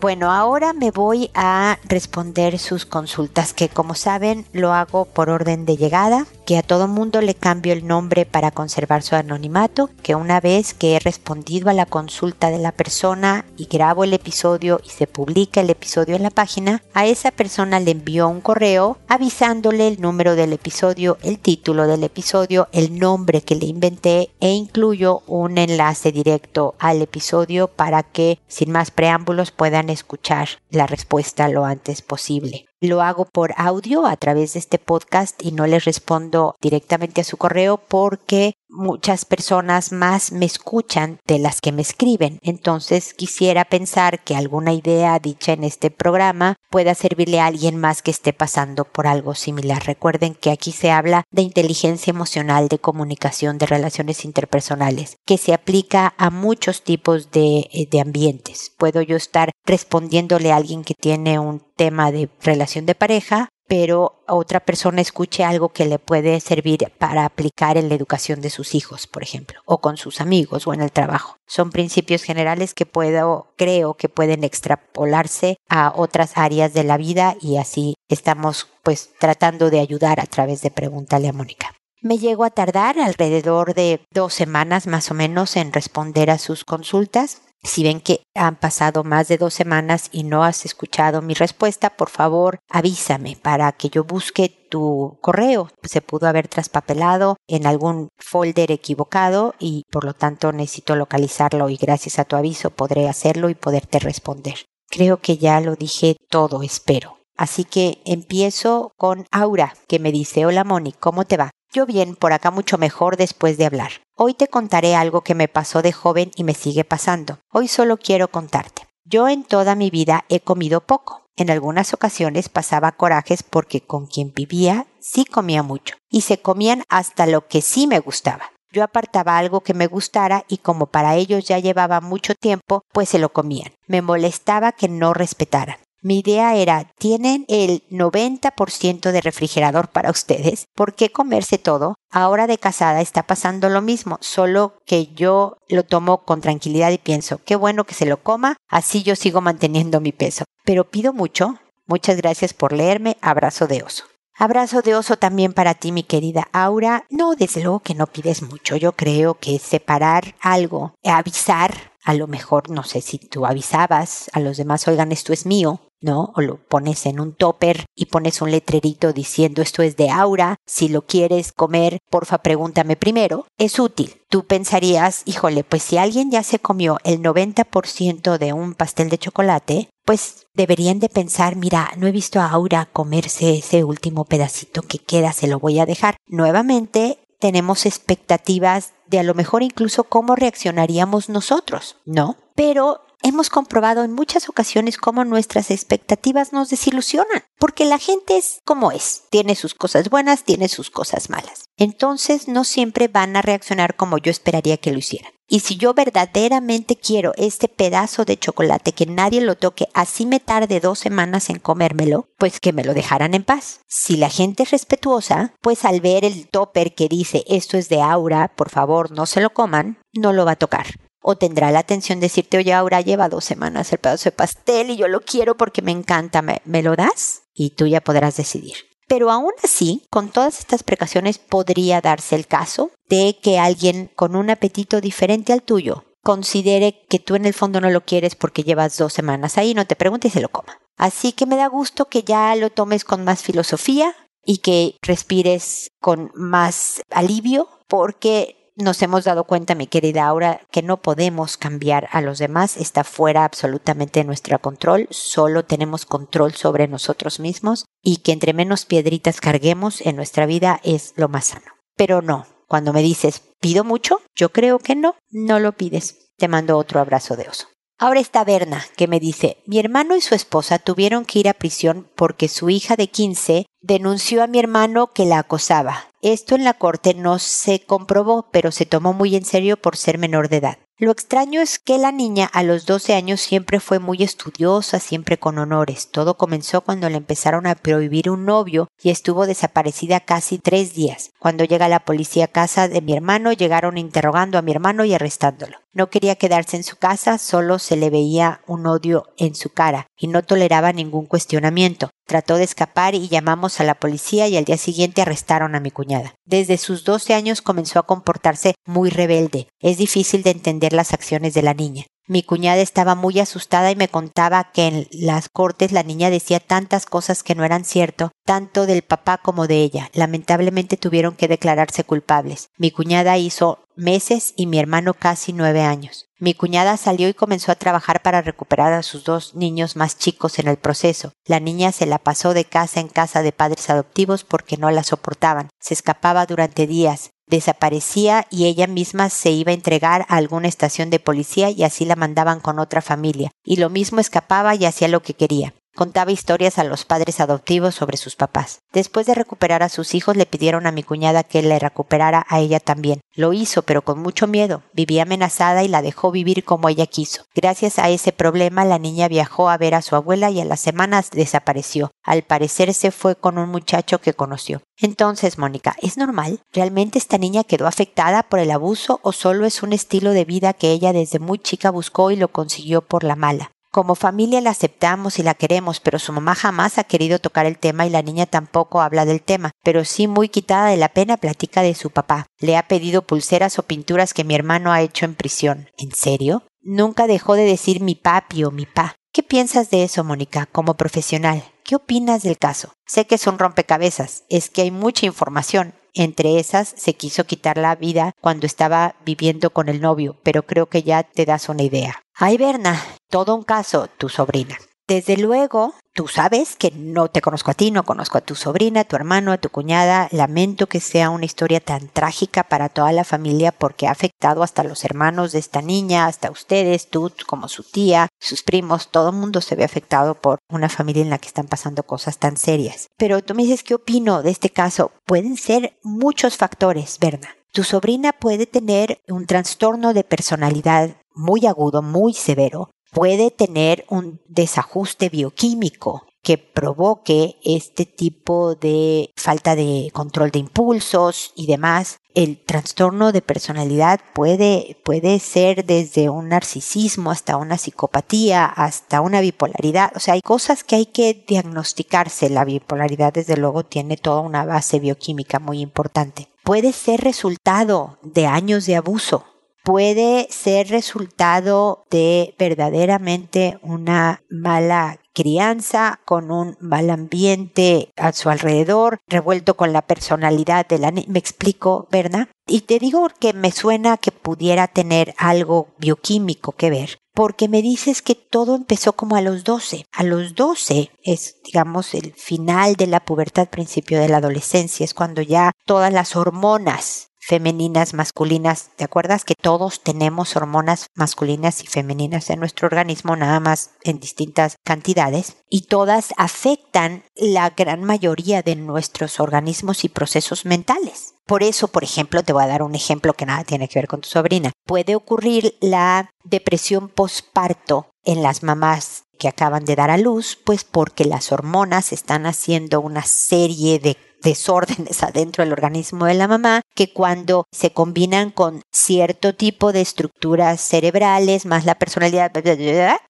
Bueno, 0.00 0.32
ahora 0.32 0.72
me 0.72 0.90
voy 0.90 1.30
a 1.34 1.78
responder 1.84 2.58
sus 2.58 2.86
consultas, 2.86 3.52
que 3.52 3.68
como 3.68 3.94
saben 3.94 4.46
lo 4.54 4.72
hago 4.72 5.04
por 5.04 5.28
orden 5.28 5.66
de 5.66 5.76
llegada, 5.76 6.24
que 6.50 6.58
a 6.58 6.64
todo 6.64 6.88
mundo 6.88 7.20
le 7.20 7.36
cambio 7.36 7.72
el 7.72 7.86
nombre 7.86 8.26
para 8.26 8.50
conservar 8.50 9.04
su 9.04 9.14
anonimato, 9.14 9.88
que 10.02 10.16
una 10.16 10.40
vez 10.40 10.74
que 10.74 10.96
he 10.96 10.98
respondido 10.98 11.70
a 11.70 11.74
la 11.74 11.86
consulta 11.86 12.50
de 12.50 12.58
la 12.58 12.72
persona 12.72 13.44
y 13.56 13.66
grabo 13.66 14.02
el 14.02 14.14
episodio 14.14 14.80
y 14.84 14.88
se 14.88 15.06
publica 15.06 15.60
el 15.60 15.70
episodio 15.70 16.16
en 16.16 16.24
la 16.24 16.30
página, 16.30 16.82
a 16.92 17.06
esa 17.06 17.30
persona 17.30 17.78
le 17.78 17.92
envío 17.92 18.26
un 18.26 18.40
correo 18.40 18.98
avisándole 19.06 19.86
el 19.86 20.00
número 20.00 20.34
del 20.34 20.52
episodio, 20.52 21.18
el 21.22 21.38
título 21.38 21.86
del 21.86 22.02
episodio, 22.02 22.66
el 22.72 22.98
nombre 22.98 23.42
que 23.42 23.54
le 23.54 23.66
inventé 23.66 24.30
e 24.40 24.50
incluyo 24.50 25.22
un 25.28 25.56
enlace 25.56 26.10
directo 26.10 26.74
al 26.80 27.00
episodio 27.00 27.68
para 27.68 28.02
que 28.02 28.40
sin 28.48 28.72
más 28.72 28.90
preámbulos 28.90 29.52
puedan 29.52 29.88
escuchar 29.88 30.48
la 30.68 30.88
respuesta 30.88 31.48
lo 31.48 31.64
antes 31.64 32.02
posible. 32.02 32.69
Lo 32.82 33.02
hago 33.02 33.26
por 33.26 33.52
audio 33.58 34.06
a 34.06 34.16
través 34.16 34.54
de 34.54 34.58
este 34.58 34.78
podcast 34.78 35.44
y 35.44 35.52
no 35.52 35.66
les 35.66 35.84
respondo 35.84 36.56
directamente 36.62 37.20
a 37.20 37.24
su 37.24 37.36
correo 37.36 37.76
porque 37.76 38.54
muchas 38.70 39.24
personas 39.24 39.92
más 39.92 40.32
me 40.32 40.46
escuchan 40.46 41.18
de 41.26 41.38
las 41.38 41.60
que 41.60 41.72
me 41.72 41.82
escriben. 41.82 42.38
Entonces 42.42 43.14
quisiera 43.14 43.64
pensar 43.64 44.22
que 44.22 44.36
alguna 44.36 44.72
idea 44.72 45.18
dicha 45.18 45.52
en 45.52 45.64
este 45.64 45.90
programa 45.90 46.56
pueda 46.70 46.94
servirle 46.94 47.40
a 47.40 47.46
alguien 47.46 47.76
más 47.76 48.02
que 48.02 48.10
esté 48.10 48.32
pasando 48.32 48.84
por 48.84 49.06
algo 49.06 49.34
similar. 49.34 49.84
Recuerden 49.84 50.34
que 50.34 50.50
aquí 50.50 50.72
se 50.72 50.90
habla 50.90 51.24
de 51.30 51.42
inteligencia 51.42 52.10
emocional, 52.10 52.68
de 52.68 52.78
comunicación, 52.78 53.58
de 53.58 53.66
relaciones 53.66 54.24
interpersonales, 54.24 55.16
que 55.26 55.38
se 55.38 55.52
aplica 55.52 56.14
a 56.16 56.30
muchos 56.30 56.82
tipos 56.82 57.30
de, 57.30 57.68
eh, 57.72 57.88
de 57.90 58.00
ambientes. 58.00 58.72
Puedo 58.76 59.02
yo 59.02 59.16
estar 59.16 59.50
respondiéndole 59.64 60.52
a 60.52 60.56
alguien 60.56 60.84
que 60.84 60.94
tiene 60.94 61.38
un 61.38 61.60
tema 61.76 62.12
de 62.12 62.28
relación 62.42 62.86
de 62.86 62.94
pareja 62.94 63.48
pero 63.70 64.24
otra 64.26 64.58
persona 64.58 65.00
escuche 65.00 65.44
algo 65.44 65.68
que 65.68 65.84
le 65.84 66.00
puede 66.00 66.40
servir 66.40 66.92
para 66.98 67.24
aplicar 67.24 67.76
en 67.76 67.88
la 67.88 67.94
educación 67.94 68.40
de 68.40 68.50
sus 68.50 68.74
hijos, 68.74 69.06
por 69.06 69.22
ejemplo, 69.22 69.60
o 69.64 69.80
con 69.80 69.96
sus 69.96 70.20
amigos 70.20 70.66
o 70.66 70.74
en 70.74 70.80
el 70.80 70.90
trabajo. 70.90 71.36
Son 71.46 71.70
principios 71.70 72.24
generales 72.24 72.74
que 72.74 72.84
puedo, 72.84 73.54
creo 73.56 73.94
que 73.94 74.08
pueden 74.08 74.42
extrapolarse 74.42 75.56
a 75.68 75.92
otras 75.94 76.32
áreas 76.34 76.74
de 76.74 76.82
la 76.82 76.96
vida 76.96 77.36
y 77.40 77.58
así 77.58 77.94
estamos 78.08 78.66
pues 78.82 79.10
tratando 79.20 79.70
de 79.70 79.78
ayudar 79.78 80.18
a 80.18 80.26
través 80.26 80.62
de 80.62 80.72
Pregúntale 80.72 81.28
a 81.28 81.32
Mónica. 81.32 81.72
Me 82.02 82.18
llego 82.18 82.42
a 82.42 82.50
tardar 82.50 82.98
alrededor 82.98 83.74
de 83.74 84.00
dos 84.12 84.34
semanas 84.34 84.88
más 84.88 85.12
o 85.12 85.14
menos 85.14 85.54
en 85.56 85.72
responder 85.72 86.30
a 86.30 86.38
sus 86.38 86.64
consultas. 86.64 87.42
Si 87.62 87.82
ven 87.82 88.00
que 88.00 88.22
han 88.34 88.56
pasado 88.56 89.04
más 89.04 89.28
de 89.28 89.36
dos 89.36 89.52
semanas 89.52 90.08
y 90.12 90.24
no 90.24 90.44
has 90.44 90.64
escuchado 90.64 91.20
mi 91.20 91.34
respuesta, 91.34 91.90
por 91.90 92.08
favor 92.08 92.58
avísame 92.70 93.36
para 93.40 93.70
que 93.72 93.90
yo 93.90 94.04
busque 94.04 94.48
tu 94.70 95.18
correo. 95.20 95.68
Se 95.82 96.00
pudo 96.00 96.26
haber 96.26 96.48
traspapelado 96.48 97.36
en 97.46 97.66
algún 97.66 98.08
folder 98.18 98.70
equivocado 98.70 99.54
y 99.58 99.82
por 99.90 100.04
lo 100.04 100.14
tanto 100.14 100.52
necesito 100.52 100.96
localizarlo 100.96 101.68
y 101.68 101.76
gracias 101.76 102.18
a 102.18 102.24
tu 102.24 102.36
aviso 102.36 102.70
podré 102.70 103.08
hacerlo 103.08 103.50
y 103.50 103.54
poderte 103.54 103.98
responder. 103.98 104.64
Creo 104.88 105.18
que 105.18 105.36
ya 105.36 105.60
lo 105.60 105.76
dije 105.76 106.16
todo, 106.30 106.62
espero. 106.62 107.18
Así 107.36 107.64
que 107.64 108.02
empiezo 108.04 108.92
con 108.96 109.26
Aura, 109.30 109.74
que 109.86 109.98
me 109.98 110.12
dice, 110.12 110.46
hola 110.46 110.64
Moni, 110.64 110.92
¿cómo 110.92 111.24
te 111.24 111.36
va? 111.36 111.50
Yo 111.72 111.86
bien, 111.86 112.16
por 112.16 112.32
acá 112.32 112.50
mucho 112.50 112.78
mejor 112.78 113.16
después 113.16 113.56
de 113.56 113.64
hablar. 113.64 113.92
Hoy 114.16 114.34
te 114.34 114.48
contaré 114.48 114.96
algo 114.96 115.20
que 115.20 115.36
me 115.36 115.46
pasó 115.46 115.82
de 115.82 115.92
joven 115.92 116.32
y 116.34 116.42
me 116.42 116.54
sigue 116.54 116.82
pasando. 116.82 117.38
Hoy 117.52 117.68
solo 117.68 117.96
quiero 117.96 118.28
contarte. 118.28 118.88
Yo 119.04 119.28
en 119.28 119.44
toda 119.44 119.76
mi 119.76 119.88
vida 119.88 120.24
he 120.28 120.40
comido 120.40 120.80
poco. 120.80 121.26
En 121.36 121.48
algunas 121.48 121.94
ocasiones 121.94 122.48
pasaba 122.48 122.90
corajes 122.90 123.44
porque 123.44 123.82
con 123.82 124.06
quien 124.06 124.32
vivía 124.34 124.88
sí 124.98 125.24
comía 125.24 125.62
mucho 125.62 125.94
y 126.10 126.22
se 126.22 126.42
comían 126.42 126.82
hasta 126.88 127.26
lo 127.26 127.46
que 127.46 127.62
sí 127.62 127.86
me 127.86 128.00
gustaba. 128.00 128.50
Yo 128.72 128.82
apartaba 128.82 129.38
algo 129.38 129.60
que 129.60 129.74
me 129.74 129.86
gustara 129.86 130.44
y 130.48 130.58
como 130.58 130.86
para 130.86 131.14
ellos 131.14 131.44
ya 131.44 131.60
llevaba 131.60 132.00
mucho 132.00 132.34
tiempo, 132.34 132.82
pues 132.92 133.08
se 133.08 133.20
lo 133.20 133.32
comían. 133.32 133.72
Me 133.86 134.02
molestaba 134.02 134.72
que 134.72 134.88
no 134.88 135.14
respetaran. 135.14 135.76
Mi 136.02 136.20
idea 136.20 136.54
era, 136.56 136.90
tienen 136.98 137.44
el 137.48 137.82
90% 137.90 139.12
de 139.12 139.20
refrigerador 139.20 139.88
para 139.88 140.10
ustedes, 140.10 140.64
¿por 140.74 140.94
qué 140.94 141.12
comerse 141.12 141.58
todo? 141.58 141.94
Ahora 142.10 142.46
de 142.46 142.56
casada 142.56 143.02
está 143.02 143.24
pasando 143.24 143.68
lo 143.68 143.82
mismo, 143.82 144.16
solo 144.22 144.78
que 144.86 145.08
yo 145.08 145.58
lo 145.68 145.82
tomo 145.82 146.24
con 146.24 146.40
tranquilidad 146.40 146.90
y 146.90 146.96
pienso, 146.96 147.42
qué 147.44 147.54
bueno 147.54 147.84
que 147.84 147.94
se 147.94 148.06
lo 148.06 148.22
coma, 148.22 148.56
así 148.66 149.02
yo 149.02 149.14
sigo 149.14 149.42
manteniendo 149.42 150.00
mi 150.00 150.12
peso. 150.12 150.44
Pero 150.64 150.84
pido 150.88 151.12
mucho, 151.12 151.58
muchas 151.86 152.16
gracias 152.16 152.54
por 152.54 152.72
leerme, 152.72 153.18
abrazo 153.20 153.66
de 153.66 153.82
oso. 153.82 154.04
Abrazo 154.34 154.80
de 154.80 154.94
oso 154.94 155.18
también 155.18 155.52
para 155.52 155.74
ti, 155.74 155.92
mi 155.92 156.02
querida 156.02 156.48
Aura. 156.52 157.04
No, 157.10 157.34
desde 157.34 157.62
luego 157.62 157.80
que 157.80 157.94
no 157.94 158.06
pides 158.06 158.40
mucho. 158.40 158.74
Yo 158.74 158.92
creo 158.92 159.34
que 159.34 159.58
separar 159.58 160.34
algo, 160.40 160.94
avisar, 161.04 161.92
a 162.10 162.14
lo 162.14 162.26
mejor, 162.26 162.70
no 162.70 162.82
sé 162.82 163.02
si 163.02 163.18
tú 163.18 163.46
avisabas 163.46 164.30
a 164.32 164.40
los 164.40 164.56
demás, 164.56 164.88
oigan, 164.88 165.12
esto 165.12 165.32
es 165.32 165.46
mío, 165.46 165.78
¿no? 166.00 166.32
O 166.34 166.40
lo 166.40 166.56
pones 166.56 167.06
en 167.06 167.20
un 167.20 167.34
topper 167.34 167.84
y 167.94 168.06
pones 168.06 168.42
un 168.42 168.50
letrerito 168.50 169.12
diciendo 169.12 169.62
esto 169.62 169.82
es 169.82 169.96
de 169.96 170.10
Aura, 170.10 170.56
si 170.66 170.88
lo 170.88 171.02
quieres 171.02 171.52
comer, 171.52 171.98
porfa 172.10 172.38
pregúntame 172.38 172.96
primero, 172.96 173.46
es 173.58 173.78
útil. 173.78 174.16
Tú 174.28 174.44
pensarías, 174.44 175.22
híjole, 175.24 175.62
pues 175.62 175.84
si 175.84 175.98
alguien 175.98 176.32
ya 176.32 176.42
se 176.42 176.58
comió 176.58 176.98
el 177.04 177.22
90% 177.22 178.38
de 178.38 178.52
un 178.52 178.74
pastel 178.74 179.08
de 179.08 179.18
chocolate, 179.18 179.88
pues 180.04 180.46
deberían 180.52 180.98
de 180.98 181.08
pensar, 181.08 181.54
mira, 181.54 181.92
no 181.96 182.08
he 182.08 182.12
visto 182.12 182.40
a 182.40 182.48
Aura 182.48 182.88
comerse 182.92 183.58
ese 183.58 183.84
último 183.84 184.24
pedacito 184.24 184.82
que 184.82 184.98
queda, 184.98 185.32
se 185.32 185.46
lo 185.46 185.60
voy 185.60 185.78
a 185.78 185.86
dejar. 185.86 186.16
Nuevamente, 186.26 187.19
tenemos 187.40 187.86
expectativas 187.86 188.92
de 189.06 189.18
a 189.18 189.22
lo 189.24 189.34
mejor 189.34 189.62
incluso 189.62 190.04
cómo 190.04 190.36
reaccionaríamos 190.36 191.28
nosotros, 191.28 191.96
¿no? 192.04 192.36
Pero 192.54 193.00
hemos 193.22 193.50
comprobado 193.50 194.04
en 194.04 194.12
muchas 194.12 194.48
ocasiones 194.48 194.98
cómo 194.98 195.24
nuestras 195.24 195.70
expectativas 195.70 196.52
nos 196.52 196.70
desilusionan, 196.70 197.42
porque 197.58 197.84
la 197.84 197.98
gente 197.98 198.36
es 198.36 198.60
como 198.64 198.92
es, 198.92 199.22
tiene 199.30 199.56
sus 199.56 199.74
cosas 199.74 200.10
buenas, 200.10 200.44
tiene 200.44 200.68
sus 200.68 200.90
cosas 200.90 201.30
malas. 201.30 201.64
Entonces 201.76 202.46
no 202.46 202.64
siempre 202.64 203.08
van 203.08 203.36
a 203.36 203.42
reaccionar 203.42 203.96
como 203.96 204.18
yo 204.18 204.30
esperaría 204.30 204.76
que 204.76 204.92
lo 204.92 204.98
hicieran. 204.98 205.32
Y 205.52 205.60
si 205.60 205.76
yo 205.76 205.94
verdaderamente 205.94 206.94
quiero 206.94 207.32
este 207.36 207.66
pedazo 207.66 208.24
de 208.24 208.38
chocolate 208.38 208.92
que 208.92 209.04
nadie 209.04 209.40
lo 209.40 209.56
toque, 209.56 209.88
así 209.94 210.24
me 210.24 210.38
tarde 210.38 210.78
dos 210.78 211.00
semanas 211.00 211.50
en 211.50 211.58
comérmelo, 211.58 212.28
pues 212.38 212.60
que 212.60 212.72
me 212.72 212.84
lo 212.84 212.94
dejaran 212.94 213.34
en 213.34 213.42
paz. 213.42 213.80
Si 213.88 214.16
la 214.16 214.30
gente 214.30 214.62
es 214.62 214.70
respetuosa, 214.70 215.52
pues 215.60 215.84
al 215.84 216.00
ver 216.00 216.24
el 216.24 216.46
topper 216.46 216.94
que 216.94 217.08
dice 217.08 217.42
esto 217.48 217.76
es 217.76 217.88
de 217.88 218.00
Aura, 218.00 218.52
por 218.54 218.70
favor 218.70 219.10
no 219.10 219.26
se 219.26 219.40
lo 219.40 219.50
coman, 219.50 219.98
no 220.12 220.32
lo 220.32 220.44
va 220.44 220.52
a 220.52 220.56
tocar 220.56 220.86
o 221.22 221.36
tendrá 221.36 221.70
la 221.70 221.80
atención 221.80 222.18
de 222.18 222.26
decirte, 222.26 222.56
oye, 222.56 222.72
Aura, 222.72 223.02
lleva 223.02 223.28
dos 223.28 223.44
semanas 223.44 223.92
el 223.92 223.98
pedazo 223.98 224.24
de 224.24 224.32
pastel 224.32 224.88
y 224.88 224.96
yo 224.96 225.06
lo 225.06 225.20
quiero 225.20 225.56
porque 225.56 225.82
me 225.82 225.92
encanta, 225.92 226.40
¿me, 226.40 226.62
¿me, 226.64 226.82
lo 226.82 226.96
das? 226.96 227.42
Y 227.52 227.74
tú 227.74 227.86
ya 227.86 228.00
podrás 228.00 228.38
decidir. 228.38 228.89
Pero 229.10 229.32
aún 229.32 229.50
así, 229.64 230.04
con 230.08 230.28
todas 230.28 230.60
estas 230.60 230.84
precauciones, 230.84 231.38
podría 231.38 232.00
darse 232.00 232.36
el 232.36 232.46
caso 232.46 232.92
de 233.08 233.36
que 233.42 233.58
alguien 233.58 234.08
con 234.14 234.36
un 234.36 234.50
apetito 234.50 235.00
diferente 235.00 235.52
al 235.52 235.64
tuyo 235.64 236.04
considere 236.22 237.02
que 237.08 237.18
tú 237.18 237.34
en 237.34 237.44
el 237.44 237.52
fondo 237.52 237.80
no 237.80 237.90
lo 237.90 238.02
quieres 238.02 238.36
porque 238.36 238.62
llevas 238.62 238.96
dos 238.96 239.12
semanas 239.12 239.58
ahí, 239.58 239.74
no 239.74 239.84
te 239.84 239.96
pregunte 239.96 240.28
y 240.28 240.30
se 240.30 240.40
lo 240.40 240.48
coma. 240.50 240.78
Así 240.96 241.32
que 241.32 241.46
me 241.46 241.56
da 241.56 241.66
gusto 241.66 242.04
que 242.04 242.22
ya 242.22 242.54
lo 242.54 242.70
tomes 242.70 243.02
con 243.02 243.24
más 243.24 243.42
filosofía 243.42 244.14
y 244.44 244.58
que 244.58 244.96
respires 245.02 245.90
con 246.00 246.30
más 246.36 247.02
alivio 247.10 247.68
porque 247.88 248.59
nos 248.82 249.02
hemos 249.02 249.24
dado 249.24 249.44
cuenta, 249.44 249.74
mi 249.74 249.86
querida 249.86 250.26
Aura, 250.26 250.60
que 250.70 250.82
no 250.82 251.02
podemos 251.02 251.56
cambiar 251.56 252.08
a 252.12 252.20
los 252.20 252.38
demás, 252.38 252.76
está 252.76 253.04
fuera 253.04 253.44
absolutamente 253.44 254.20
de 254.20 254.24
nuestro 254.24 254.58
control, 254.58 255.06
solo 255.10 255.64
tenemos 255.64 256.06
control 256.06 256.54
sobre 256.54 256.88
nosotros 256.88 257.40
mismos 257.40 257.84
y 258.02 258.18
que 258.18 258.32
entre 258.32 258.52
menos 258.52 258.84
piedritas 258.84 259.40
carguemos 259.40 260.00
en 260.00 260.16
nuestra 260.16 260.46
vida 260.46 260.80
es 260.84 261.12
lo 261.16 261.28
más 261.28 261.46
sano. 261.46 261.72
Pero 261.96 262.22
no, 262.22 262.46
cuando 262.66 262.92
me 262.92 263.02
dices, 263.02 263.42
¿pido 263.60 263.84
mucho? 263.84 264.20
Yo 264.34 264.50
creo 264.52 264.78
que 264.78 264.96
no, 264.96 265.16
no 265.30 265.58
lo 265.58 265.72
pides. 265.72 266.32
Te 266.36 266.48
mando 266.48 266.78
otro 266.78 267.00
abrazo 267.00 267.36
de 267.36 267.48
oso. 267.48 267.66
Ahora 268.02 268.20
está 268.20 268.44
Berna, 268.44 268.82
que 268.96 269.06
me 269.08 269.20
dice, 269.20 269.58
mi 269.66 269.78
hermano 269.78 270.16
y 270.16 270.22
su 270.22 270.34
esposa 270.34 270.78
tuvieron 270.78 271.26
que 271.26 271.38
ir 271.38 271.50
a 271.50 271.52
prisión 271.52 272.08
porque 272.16 272.48
su 272.48 272.70
hija 272.70 272.96
de 272.96 273.08
15 273.08 273.66
denunció 273.82 274.42
a 274.42 274.46
mi 274.46 274.58
hermano 274.58 275.08
que 275.08 275.26
la 275.26 275.38
acosaba. 275.38 276.06
Esto 276.22 276.54
en 276.54 276.64
la 276.64 276.72
corte 276.72 277.12
no 277.12 277.38
se 277.38 277.80
comprobó, 277.80 278.48
pero 278.52 278.72
se 278.72 278.86
tomó 278.86 279.12
muy 279.12 279.36
en 279.36 279.44
serio 279.44 279.76
por 279.76 279.98
ser 279.98 280.16
menor 280.16 280.48
de 280.48 280.56
edad. 280.56 280.78
Lo 281.00 281.12
extraño 281.12 281.62
es 281.62 281.78
que 281.78 281.96
la 281.96 282.12
niña 282.12 282.44
a 282.52 282.62
los 282.62 282.84
12 282.84 283.14
años 283.14 283.40
siempre 283.40 283.80
fue 283.80 283.98
muy 283.98 284.22
estudiosa, 284.22 285.00
siempre 285.00 285.38
con 285.38 285.56
honores. 285.56 286.10
Todo 286.10 286.36
comenzó 286.36 286.82
cuando 286.82 287.08
le 287.08 287.16
empezaron 287.16 287.66
a 287.66 287.74
prohibir 287.74 288.28
un 288.28 288.44
novio 288.44 288.88
y 289.02 289.08
estuvo 289.08 289.46
desaparecida 289.46 290.20
casi 290.20 290.58
tres 290.58 290.92
días. 290.92 291.30
Cuando 291.38 291.64
llega 291.64 291.88
la 291.88 292.00
policía 292.00 292.44
a 292.44 292.48
casa 292.48 292.86
de 292.86 293.00
mi 293.00 293.14
hermano, 293.14 293.54
llegaron 293.54 293.96
interrogando 293.96 294.58
a 294.58 294.62
mi 294.62 294.72
hermano 294.72 295.06
y 295.06 295.14
arrestándolo. 295.14 295.78
No 295.94 296.10
quería 296.10 296.36
quedarse 296.36 296.76
en 296.76 296.84
su 296.84 296.96
casa, 296.96 297.38
solo 297.38 297.78
se 297.78 297.96
le 297.96 298.10
veía 298.10 298.60
un 298.66 298.86
odio 298.86 299.24
en 299.38 299.54
su 299.54 299.70
cara 299.70 300.06
y 300.18 300.26
no 300.26 300.42
toleraba 300.42 300.92
ningún 300.92 301.24
cuestionamiento. 301.24 302.10
Trató 302.30 302.58
de 302.58 302.62
escapar 302.62 303.16
y 303.16 303.26
llamamos 303.26 303.80
a 303.80 303.84
la 303.84 303.96
policía 303.96 304.46
y 304.46 304.56
al 304.56 304.64
día 304.64 304.76
siguiente 304.76 305.20
arrestaron 305.20 305.74
a 305.74 305.80
mi 305.80 305.90
cuñada. 305.90 306.36
Desde 306.44 306.78
sus 306.78 307.02
12 307.02 307.34
años 307.34 307.60
comenzó 307.60 307.98
a 307.98 308.06
comportarse 308.06 308.76
muy 308.86 309.10
rebelde. 309.10 309.66
Es 309.80 309.98
difícil 309.98 310.44
de 310.44 310.50
entender 310.50 310.92
las 310.92 311.12
acciones 311.12 311.54
de 311.54 311.62
la 311.62 311.74
niña. 311.74 312.06
Mi 312.30 312.44
cuñada 312.44 312.80
estaba 312.80 313.16
muy 313.16 313.40
asustada 313.40 313.90
y 313.90 313.96
me 313.96 314.06
contaba 314.06 314.70
que 314.72 314.86
en 314.86 315.08
las 315.10 315.48
cortes 315.48 315.90
la 315.90 316.04
niña 316.04 316.30
decía 316.30 316.60
tantas 316.60 317.04
cosas 317.04 317.42
que 317.42 317.56
no 317.56 317.64
eran 317.64 317.84
cierto, 317.84 318.30
tanto 318.44 318.86
del 318.86 319.02
papá 319.02 319.38
como 319.38 319.66
de 319.66 319.82
ella. 319.82 320.08
Lamentablemente 320.14 320.96
tuvieron 320.96 321.34
que 321.34 321.48
declararse 321.48 322.04
culpables. 322.04 322.70
Mi 322.78 322.92
cuñada 322.92 323.36
hizo 323.36 323.82
meses 323.96 324.54
y 324.54 324.66
mi 324.66 324.78
hermano 324.78 325.12
casi 325.12 325.52
nueve 325.52 325.82
años. 325.82 326.26
Mi 326.38 326.54
cuñada 326.54 326.96
salió 326.96 327.28
y 327.28 327.34
comenzó 327.34 327.72
a 327.72 327.74
trabajar 327.74 328.22
para 328.22 328.42
recuperar 328.42 328.92
a 328.92 329.02
sus 329.02 329.24
dos 329.24 329.56
niños 329.56 329.96
más 329.96 330.16
chicos 330.16 330.60
en 330.60 330.68
el 330.68 330.76
proceso. 330.76 331.32
La 331.44 331.58
niña 331.58 331.90
se 331.90 332.06
la 332.06 332.18
pasó 332.18 332.54
de 332.54 332.64
casa 332.64 333.00
en 333.00 333.08
casa 333.08 333.42
de 333.42 333.50
padres 333.50 333.90
adoptivos 333.90 334.44
porque 334.44 334.76
no 334.76 334.88
la 334.92 335.02
soportaban. 335.02 335.68
Se 335.80 335.94
escapaba 335.94 336.46
durante 336.46 336.86
días 336.86 337.30
desaparecía 337.50 338.46
y 338.50 338.66
ella 338.66 338.86
misma 338.86 339.28
se 339.28 339.50
iba 339.50 339.72
a 339.72 339.74
entregar 339.74 340.24
a 340.28 340.36
alguna 340.36 340.68
estación 340.68 341.10
de 341.10 341.18
policía 341.18 341.70
y 341.70 341.82
así 341.82 342.04
la 342.04 342.16
mandaban 342.16 342.60
con 342.60 342.78
otra 342.78 343.02
familia, 343.02 343.50
y 343.64 343.76
lo 343.76 343.90
mismo 343.90 344.20
escapaba 344.20 344.74
y 344.74 344.86
hacía 344.86 345.08
lo 345.08 345.20
que 345.20 345.34
quería. 345.34 345.74
Contaba 346.00 346.32
historias 346.32 346.78
a 346.78 346.84
los 346.84 347.04
padres 347.04 347.40
adoptivos 347.40 347.94
sobre 347.94 348.16
sus 348.16 348.34
papás. 348.34 348.80
Después 348.90 349.26
de 349.26 349.34
recuperar 349.34 349.82
a 349.82 349.90
sus 349.90 350.14
hijos 350.14 350.34
le 350.34 350.46
pidieron 350.46 350.86
a 350.86 350.92
mi 350.92 351.02
cuñada 351.02 351.42
que 351.42 351.60
le 351.60 351.78
recuperara 351.78 352.46
a 352.48 352.58
ella 352.58 352.80
también. 352.80 353.20
Lo 353.34 353.52
hizo, 353.52 353.82
pero 353.82 354.00
con 354.00 354.18
mucho 354.18 354.46
miedo. 354.46 354.82
Vivía 354.94 355.24
amenazada 355.24 355.84
y 355.84 355.88
la 355.88 356.00
dejó 356.00 356.30
vivir 356.30 356.64
como 356.64 356.88
ella 356.88 357.04
quiso. 357.04 357.44
Gracias 357.54 357.98
a 357.98 358.08
ese 358.08 358.32
problema 358.32 358.86
la 358.86 358.98
niña 358.98 359.28
viajó 359.28 359.68
a 359.68 359.76
ver 359.76 359.94
a 359.94 360.00
su 360.00 360.16
abuela 360.16 360.50
y 360.50 360.62
a 360.62 360.64
las 360.64 360.80
semanas 360.80 361.32
desapareció. 361.32 362.12
Al 362.24 362.44
parecer 362.44 362.94
se 362.94 363.10
fue 363.10 363.36
con 363.36 363.58
un 363.58 363.68
muchacho 363.68 364.22
que 364.22 364.32
conoció. 364.32 364.80
Entonces, 364.96 365.58
Mónica, 365.58 365.96
¿es 366.00 366.16
normal? 366.16 366.60
¿Realmente 366.72 367.18
esta 367.18 367.36
niña 367.36 367.62
quedó 367.64 367.86
afectada 367.86 368.42
por 368.44 368.58
el 368.58 368.70
abuso 368.70 369.20
o 369.22 369.32
solo 369.32 369.66
es 369.66 369.82
un 369.82 369.92
estilo 369.92 370.30
de 370.30 370.46
vida 370.46 370.72
que 370.72 370.92
ella 370.92 371.12
desde 371.12 371.40
muy 371.40 371.58
chica 371.58 371.90
buscó 371.90 372.30
y 372.30 372.36
lo 372.36 372.48
consiguió 372.48 373.02
por 373.02 373.22
la 373.22 373.36
mala? 373.36 373.72
Como 373.90 374.14
familia 374.14 374.60
la 374.60 374.70
aceptamos 374.70 375.40
y 375.40 375.42
la 375.42 375.54
queremos, 375.54 375.98
pero 375.98 376.20
su 376.20 376.32
mamá 376.32 376.54
jamás 376.54 376.98
ha 376.98 377.04
querido 377.04 377.40
tocar 377.40 377.66
el 377.66 377.76
tema 377.76 378.06
y 378.06 378.10
la 378.10 378.22
niña 378.22 378.46
tampoco 378.46 379.00
habla 379.00 379.24
del 379.24 379.42
tema, 379.42 379.72
pero 379.82 380.04
sí 380.04 380.28
muy 380.28 380.48
quitada 380.48 380.90
de 380.90 380.96
la 380.96 381.08
pena 381.08 381.36
platica 381.38 381.82
de 381.82 381.96
su 381.96 382.10
papá. 382.10 382.46
Le 382.60 382.76
ha 382.76 382.86
pedido 382.86 383.22
pulseras 383.22 383.80
o 383.80 383.82
pinturas 383.82 384.32
que 384.32 384.44
mi 384.44 384.54
hermano 384.54 384.92
ha 384.92 385.02
hecho 385.02 385.24
en 385.24 385.34
prisión. 385.34 385.88
¿En 385.98 386.12
serio? 386.12 386.62
Nunca 386.82 387.26
dejó 387.26 387.54
de 387.54 387.64
decir 387.64 388.00
mi 388.00 388.14
papi 388.14 388.62
o 388.62 388.70
mi 388.70 388.86
pa. 388.86 389.16
¿Qué 389.32 389.42
piensas 389.42 389.90
de 389.90 390.04
eso, 390.04 390.22
Mónica, 390.22 390.66
como 390.66 390.94
profesional? 390.94 391.64
¿Qué 391.82 391.96
opinas 391.96 392.44
del 392.44 392.58
caso? 392.58 392.92
Sé 393.06 393.26
que 393.26 393.34
es 393.34 393.46
un 393.48 393.58
rompecabezas, 393.58 394.44
es 394.48 394.70
que 394.70 394.82
hay 394.82 394.92
mucha 394.92 395.26
información. 395.26 395.94
Entre 396.14 396.58
esas 396.58 396.94
se 396.96 397.14
quiso 397.14 397.44
quitar 397.44 397.76
la 397.76 397.96
vida 397.96 398.32
cuando 398.40 398.66
estaba 398.66 399.16
viviendo 399.24 399.70
con 399.70 399.88
el 399.88 400.00
novio, 400.00 400.38
pero 400.44 400.64
creo 400.64 400.86
que 400.86 401.02
ya 401.02 401.24
te 401.24 401.44
das 401.44 401.68
una 401.68 401.82
idea. 401.82 402.22
Ay, 402.34 402.56
Berna, 402.56 403.00
todo 403.30 403.54
un 403.54 403.62
caso, 403.62 404.08
tu 404.18 404.28
sobrina. 404.28 404.76
Desde 405.06 405.36
luego, 405.36 405.94
tú 406.14 406.28
sabes 406.28 406.76
que 406.76 406.92
no 406.92 407.28
te 407.28 407.40
conozco 407.40 407.72
a 407.72 407.74
ti, 407.74 407.90
no 407.90 408.04
conozco 408.04 408.38
a 408.38 408.42
tu 408.42 408.54
sobrina, 408.54 409.00
a 409.00 409.04
tu 409.04 409.16
hermano, 409.16 409.50
a 409.50 409.58
tu 409.58 409.68
cuñada. 409.68 410.28
Lamento 410.30 410.86
que 410.88 411.00
sea 411.00 411.30
una 411.30 411.46
historia 411.46 411.80
tan 411.80 412.08
trágica 412.08 412.62
para 412.62 412.88
toda 412.88 413.10
la 413.10 413.24
familia 413.24 413.72
porque 413.72 414.06
ha 414.06 414.12
afectado 414.12 414.62
hasta 414.62 414.84
los 414.84 415.04
hermanos 415.04 415.50
de 415.50 415.58
esta 415.58 415.82
niña, 415.82 416.26
hasta 416.26 416.50
ustedes, 416.52 417.08
tú 417.08 417.32
como 417.46 417.66
su 417.66 417.82
tía, 417.82 418.28
sus 418.38 418.62
primos, 418.62 419.08
todo 419.10 419.30
el 419.30 419.36
mundo 419.36 419.60
se 419.60 419.74
ve 419.74 419.82
afectado 419.82 420.36
por 420.36 420.60
una 420.68 420.88
familia 420.88 421.22
en 421.22 421.30
la 421.30 421.38
que 421.38 421.48
están 421.48 421.66
pasando 421.66 422.04
cosas 422.04 422.38
tan 422.38 422.56
serias. 422.56 423.08
Pero 423.16 423.42
tú 423.42 423.56
me 423.56 423.64
dices, 423.64 423.82
¿qué 423.82 423.94
opino 423.94 424.42
de 424.42 424.50
este 424.50 424.70
caso? 424.70 425.10
Pueden 425.24 425.56
ser 425.56 425.98
muchos 426.04 426.56
factores, 426.56 427.18
Berna. 427.20 427.56
Tu 427.72 427.82
sobrina 427.82 428.32
puede 428.32 428.66
tener 428.66 429.20
un 429.28 429.46
trastorno 429.46 430.14
de 430.14 430.22
personalidad 430.22 431.16
muy 431.34 431.66
agudo, 431.66 432.02
muy 432.02 432.34
severo, 432.34 432.90
puede 433.10 433.50
tener 433.50 434.04
un 434.08 434.40
desajuste 434.48 435.28
bioquímico 435.28 436.26
que 436.42 436.56
provoque 436.56 437.58
este 437.62 438.06
tipo 438.06 438.74
de 438.74 439.30
falta 439.36 439.76
de 439.76 440.10
control 440.12 440.50
de 440.50 440.60
impulsos 440.60 441.52
y 441.54 441.66
demás. 441.66 442.18
El 442.34 442.58
trastorno 442.64 443.32
de 443.32 443.42
personalidad 443.42 444.20
puede, 444.34 444.96
puede 445.04 445.38
ser 445.40 445.84
desde 445.84 446.30
un 446.30 446.48
narcisismo 446.48 447.30
hasta 447.30 447.56
una 447.56 447.76
psicopatía, 447.76 448.64
hasta 448.64 449.20
una 449.20 449.40
bipolaridad. 449.40 450.12
O 450.14 450.20
sea, 450.20 450.34
hay 450.34 450.40
cosas 450.40 450.84
que 450.84 450.96
hay 450.96 451.06
que 451.06 451.44
diagnosticarse. 451.46 452.48
La 452.48 452.64
bipolaridad, 452.64 453.32
desde 453.32 453.56
luego, 453.56 453.84
tiene 453.84 454.16
toda 454.16 454.40
una 454.40 454.64
base 454.64 454.98
bioquímica 454.98 455.58
muy 455.58 455.80
importante. 455.80 456.48
Puede 456.62 456.92
ser 456.92 457.20
resultado 457.20 458.18
de 458.22 458.46
años 458.46 458.86
de 458.86 458.96
abuso 458.96 459.44
puede 459.84 460.48
ser 460.50 460.88
resultado 460.88 462.04
de 462.10 462.54
verdaderamente 462.58 463.78
una 463.82 464.42
mala 464.48 465.20
crianza, 465.32 466.20
con 466.24 466.50
un 466.50 466.76
mal 466.80 467.10
ambiente 467.10 468.10
a 468.16 468.32
su 468.32 468.50
alrededor, 468.50 469.20
revuelto 469.28 469.74
con 469.74 469.92
la 469.92 470.02
personalidad 470.02 470.86
de 470.86 470.98
la 470.98 471.12
Me 471.12 471.38
explico, 471.38 472.08
¿verdad? 472.10 472.48
Y 472.66 472.82
te 472.82 472.98
digo 472.98 473.28
que 473.38 473.52
me 473.52 473.72
suena 473.72 474.16
que 474.16 474.32
pudiera 474.32 474.88
tener 474.88 475.34
algo 475.38 475.88
bioquímico 475.98 476.72
que 476.72 476.90
ver, 476.90 477.18
porque 477.32 477.68
me 477.68 477.82
dices 477.82 478.22
que 478.22 478.34
todo 478.34 478.76
empezó 478.76 479.14
como 479.14 479.36
a 479.36 479.40
los 479.40 479.64
12. 479.64 480.04
A 480.12 480.22
los 480.24 480.54
12 480.54 481.10
es, 481.22 481.60
digamos, 481.64 482.14
el 482.14 482.32
final 482.34 482.96
de 482.96 483.06
la 483.06 483.20
pubertad, 483.20 483.68
principio 483.68 484.20
de 484.20 484.28
la 484.28 484.38
adolescencia, 484.38 485.04
es 485.04 485.14
cuando 485.14 485.42
ya 485.42 485.72
todas 485.86 486.12
las 486.12 486.36
hormonas 486.36 487.29
femeninas, 487.50 488.14
masculinas. 488.14 488.90
¿Te 488.94 489.02
acuerdas 489.02 489.44
que 489.44 489.56
todos 489.60 490.04
tenemos 490.04 490.54
hormonas 490.54 491.08
masculinas 491.16 491.82
y 491.82 491.88
femeninas 491.88 492.48
en 492.48 492.60
nuestro 492.60 492.86
organismo, 492.86 493.34
nada 493.34 493.58
más 493.58 493.90
en 494.04 494.20
distintas 494.20 494.76
cantidades? 494.84 495.56
Y 495.68 495.88
todas 495.88 496.32
afectan 496.36 497.24
la 497.34 497.70
gran 497.70 498.04
mayoría 498.04 498.62
de 498.62 498.76
nuestros 498.76 499.40
organismos 499.40 500.04
y 500.04 500.08
procesos 500.08 500.64
mentales. 500.64 501.34
Por 501.44 501.64
eso, 501.64 501.88
por 501.88 502.04
ejemplo, 502.04 502.44
te 502.44 502.52
voy 502.52 502.62
a 502.62 502.68
dar 502.68 502.84
un 502.84 502.94
ejemplo 502.94 503.32
que 503.32 503.46
nada 503.46 503.64
tiene 503.64 503.88
que 503.88 503.98
ver 503.98 504.06
con 504.06 504.20
tu 504.20 504.28
sobrina. 504.28 504.70
Puede 504.86 505.16
ocurrir 505.16 505.74
la 505.80 506.30
depresión 506.44 507.08
posparto 507.08 508.06
en 508.22 508.44
las 508.44 508.62
mamás 508.62 509.24
que 509.40 509.48
acaban 509.48 509.84
de 509.84 509.96
dar 509.96 510.10
a 510.10 510.18
luz, 510.18 510.56
pues 510.62 510.84
porque 510.84 511.24
las 511.24 511.50
hormonas 511.50 512.12
están 512.12 512.46
haciendo 512.46 513.00
una 513.00 513.24
serie 513.24 513.98
de 513.98 514.16
desórdenes 514.42 515.22
adentro 515.22 515.64
del 515.64 515.72
organismo 515.72 516.26
de 516.26 516.34
la 516.34 516.48
mamá 516.48 516.82
que 516.94 517.12
cuando 517.12 517.66
se 517.72 517.92
combinan 517.92 518.50
con 518.50 518.82
cierto 518.92 519.54
tipo 519.54 519.92
de 519.92 520.00
estructuras 520.00 520.80
cerebrales 520.80 521.66
más 521.66 521.84
la 521.84 521.96
personalidad, 521.96 522.50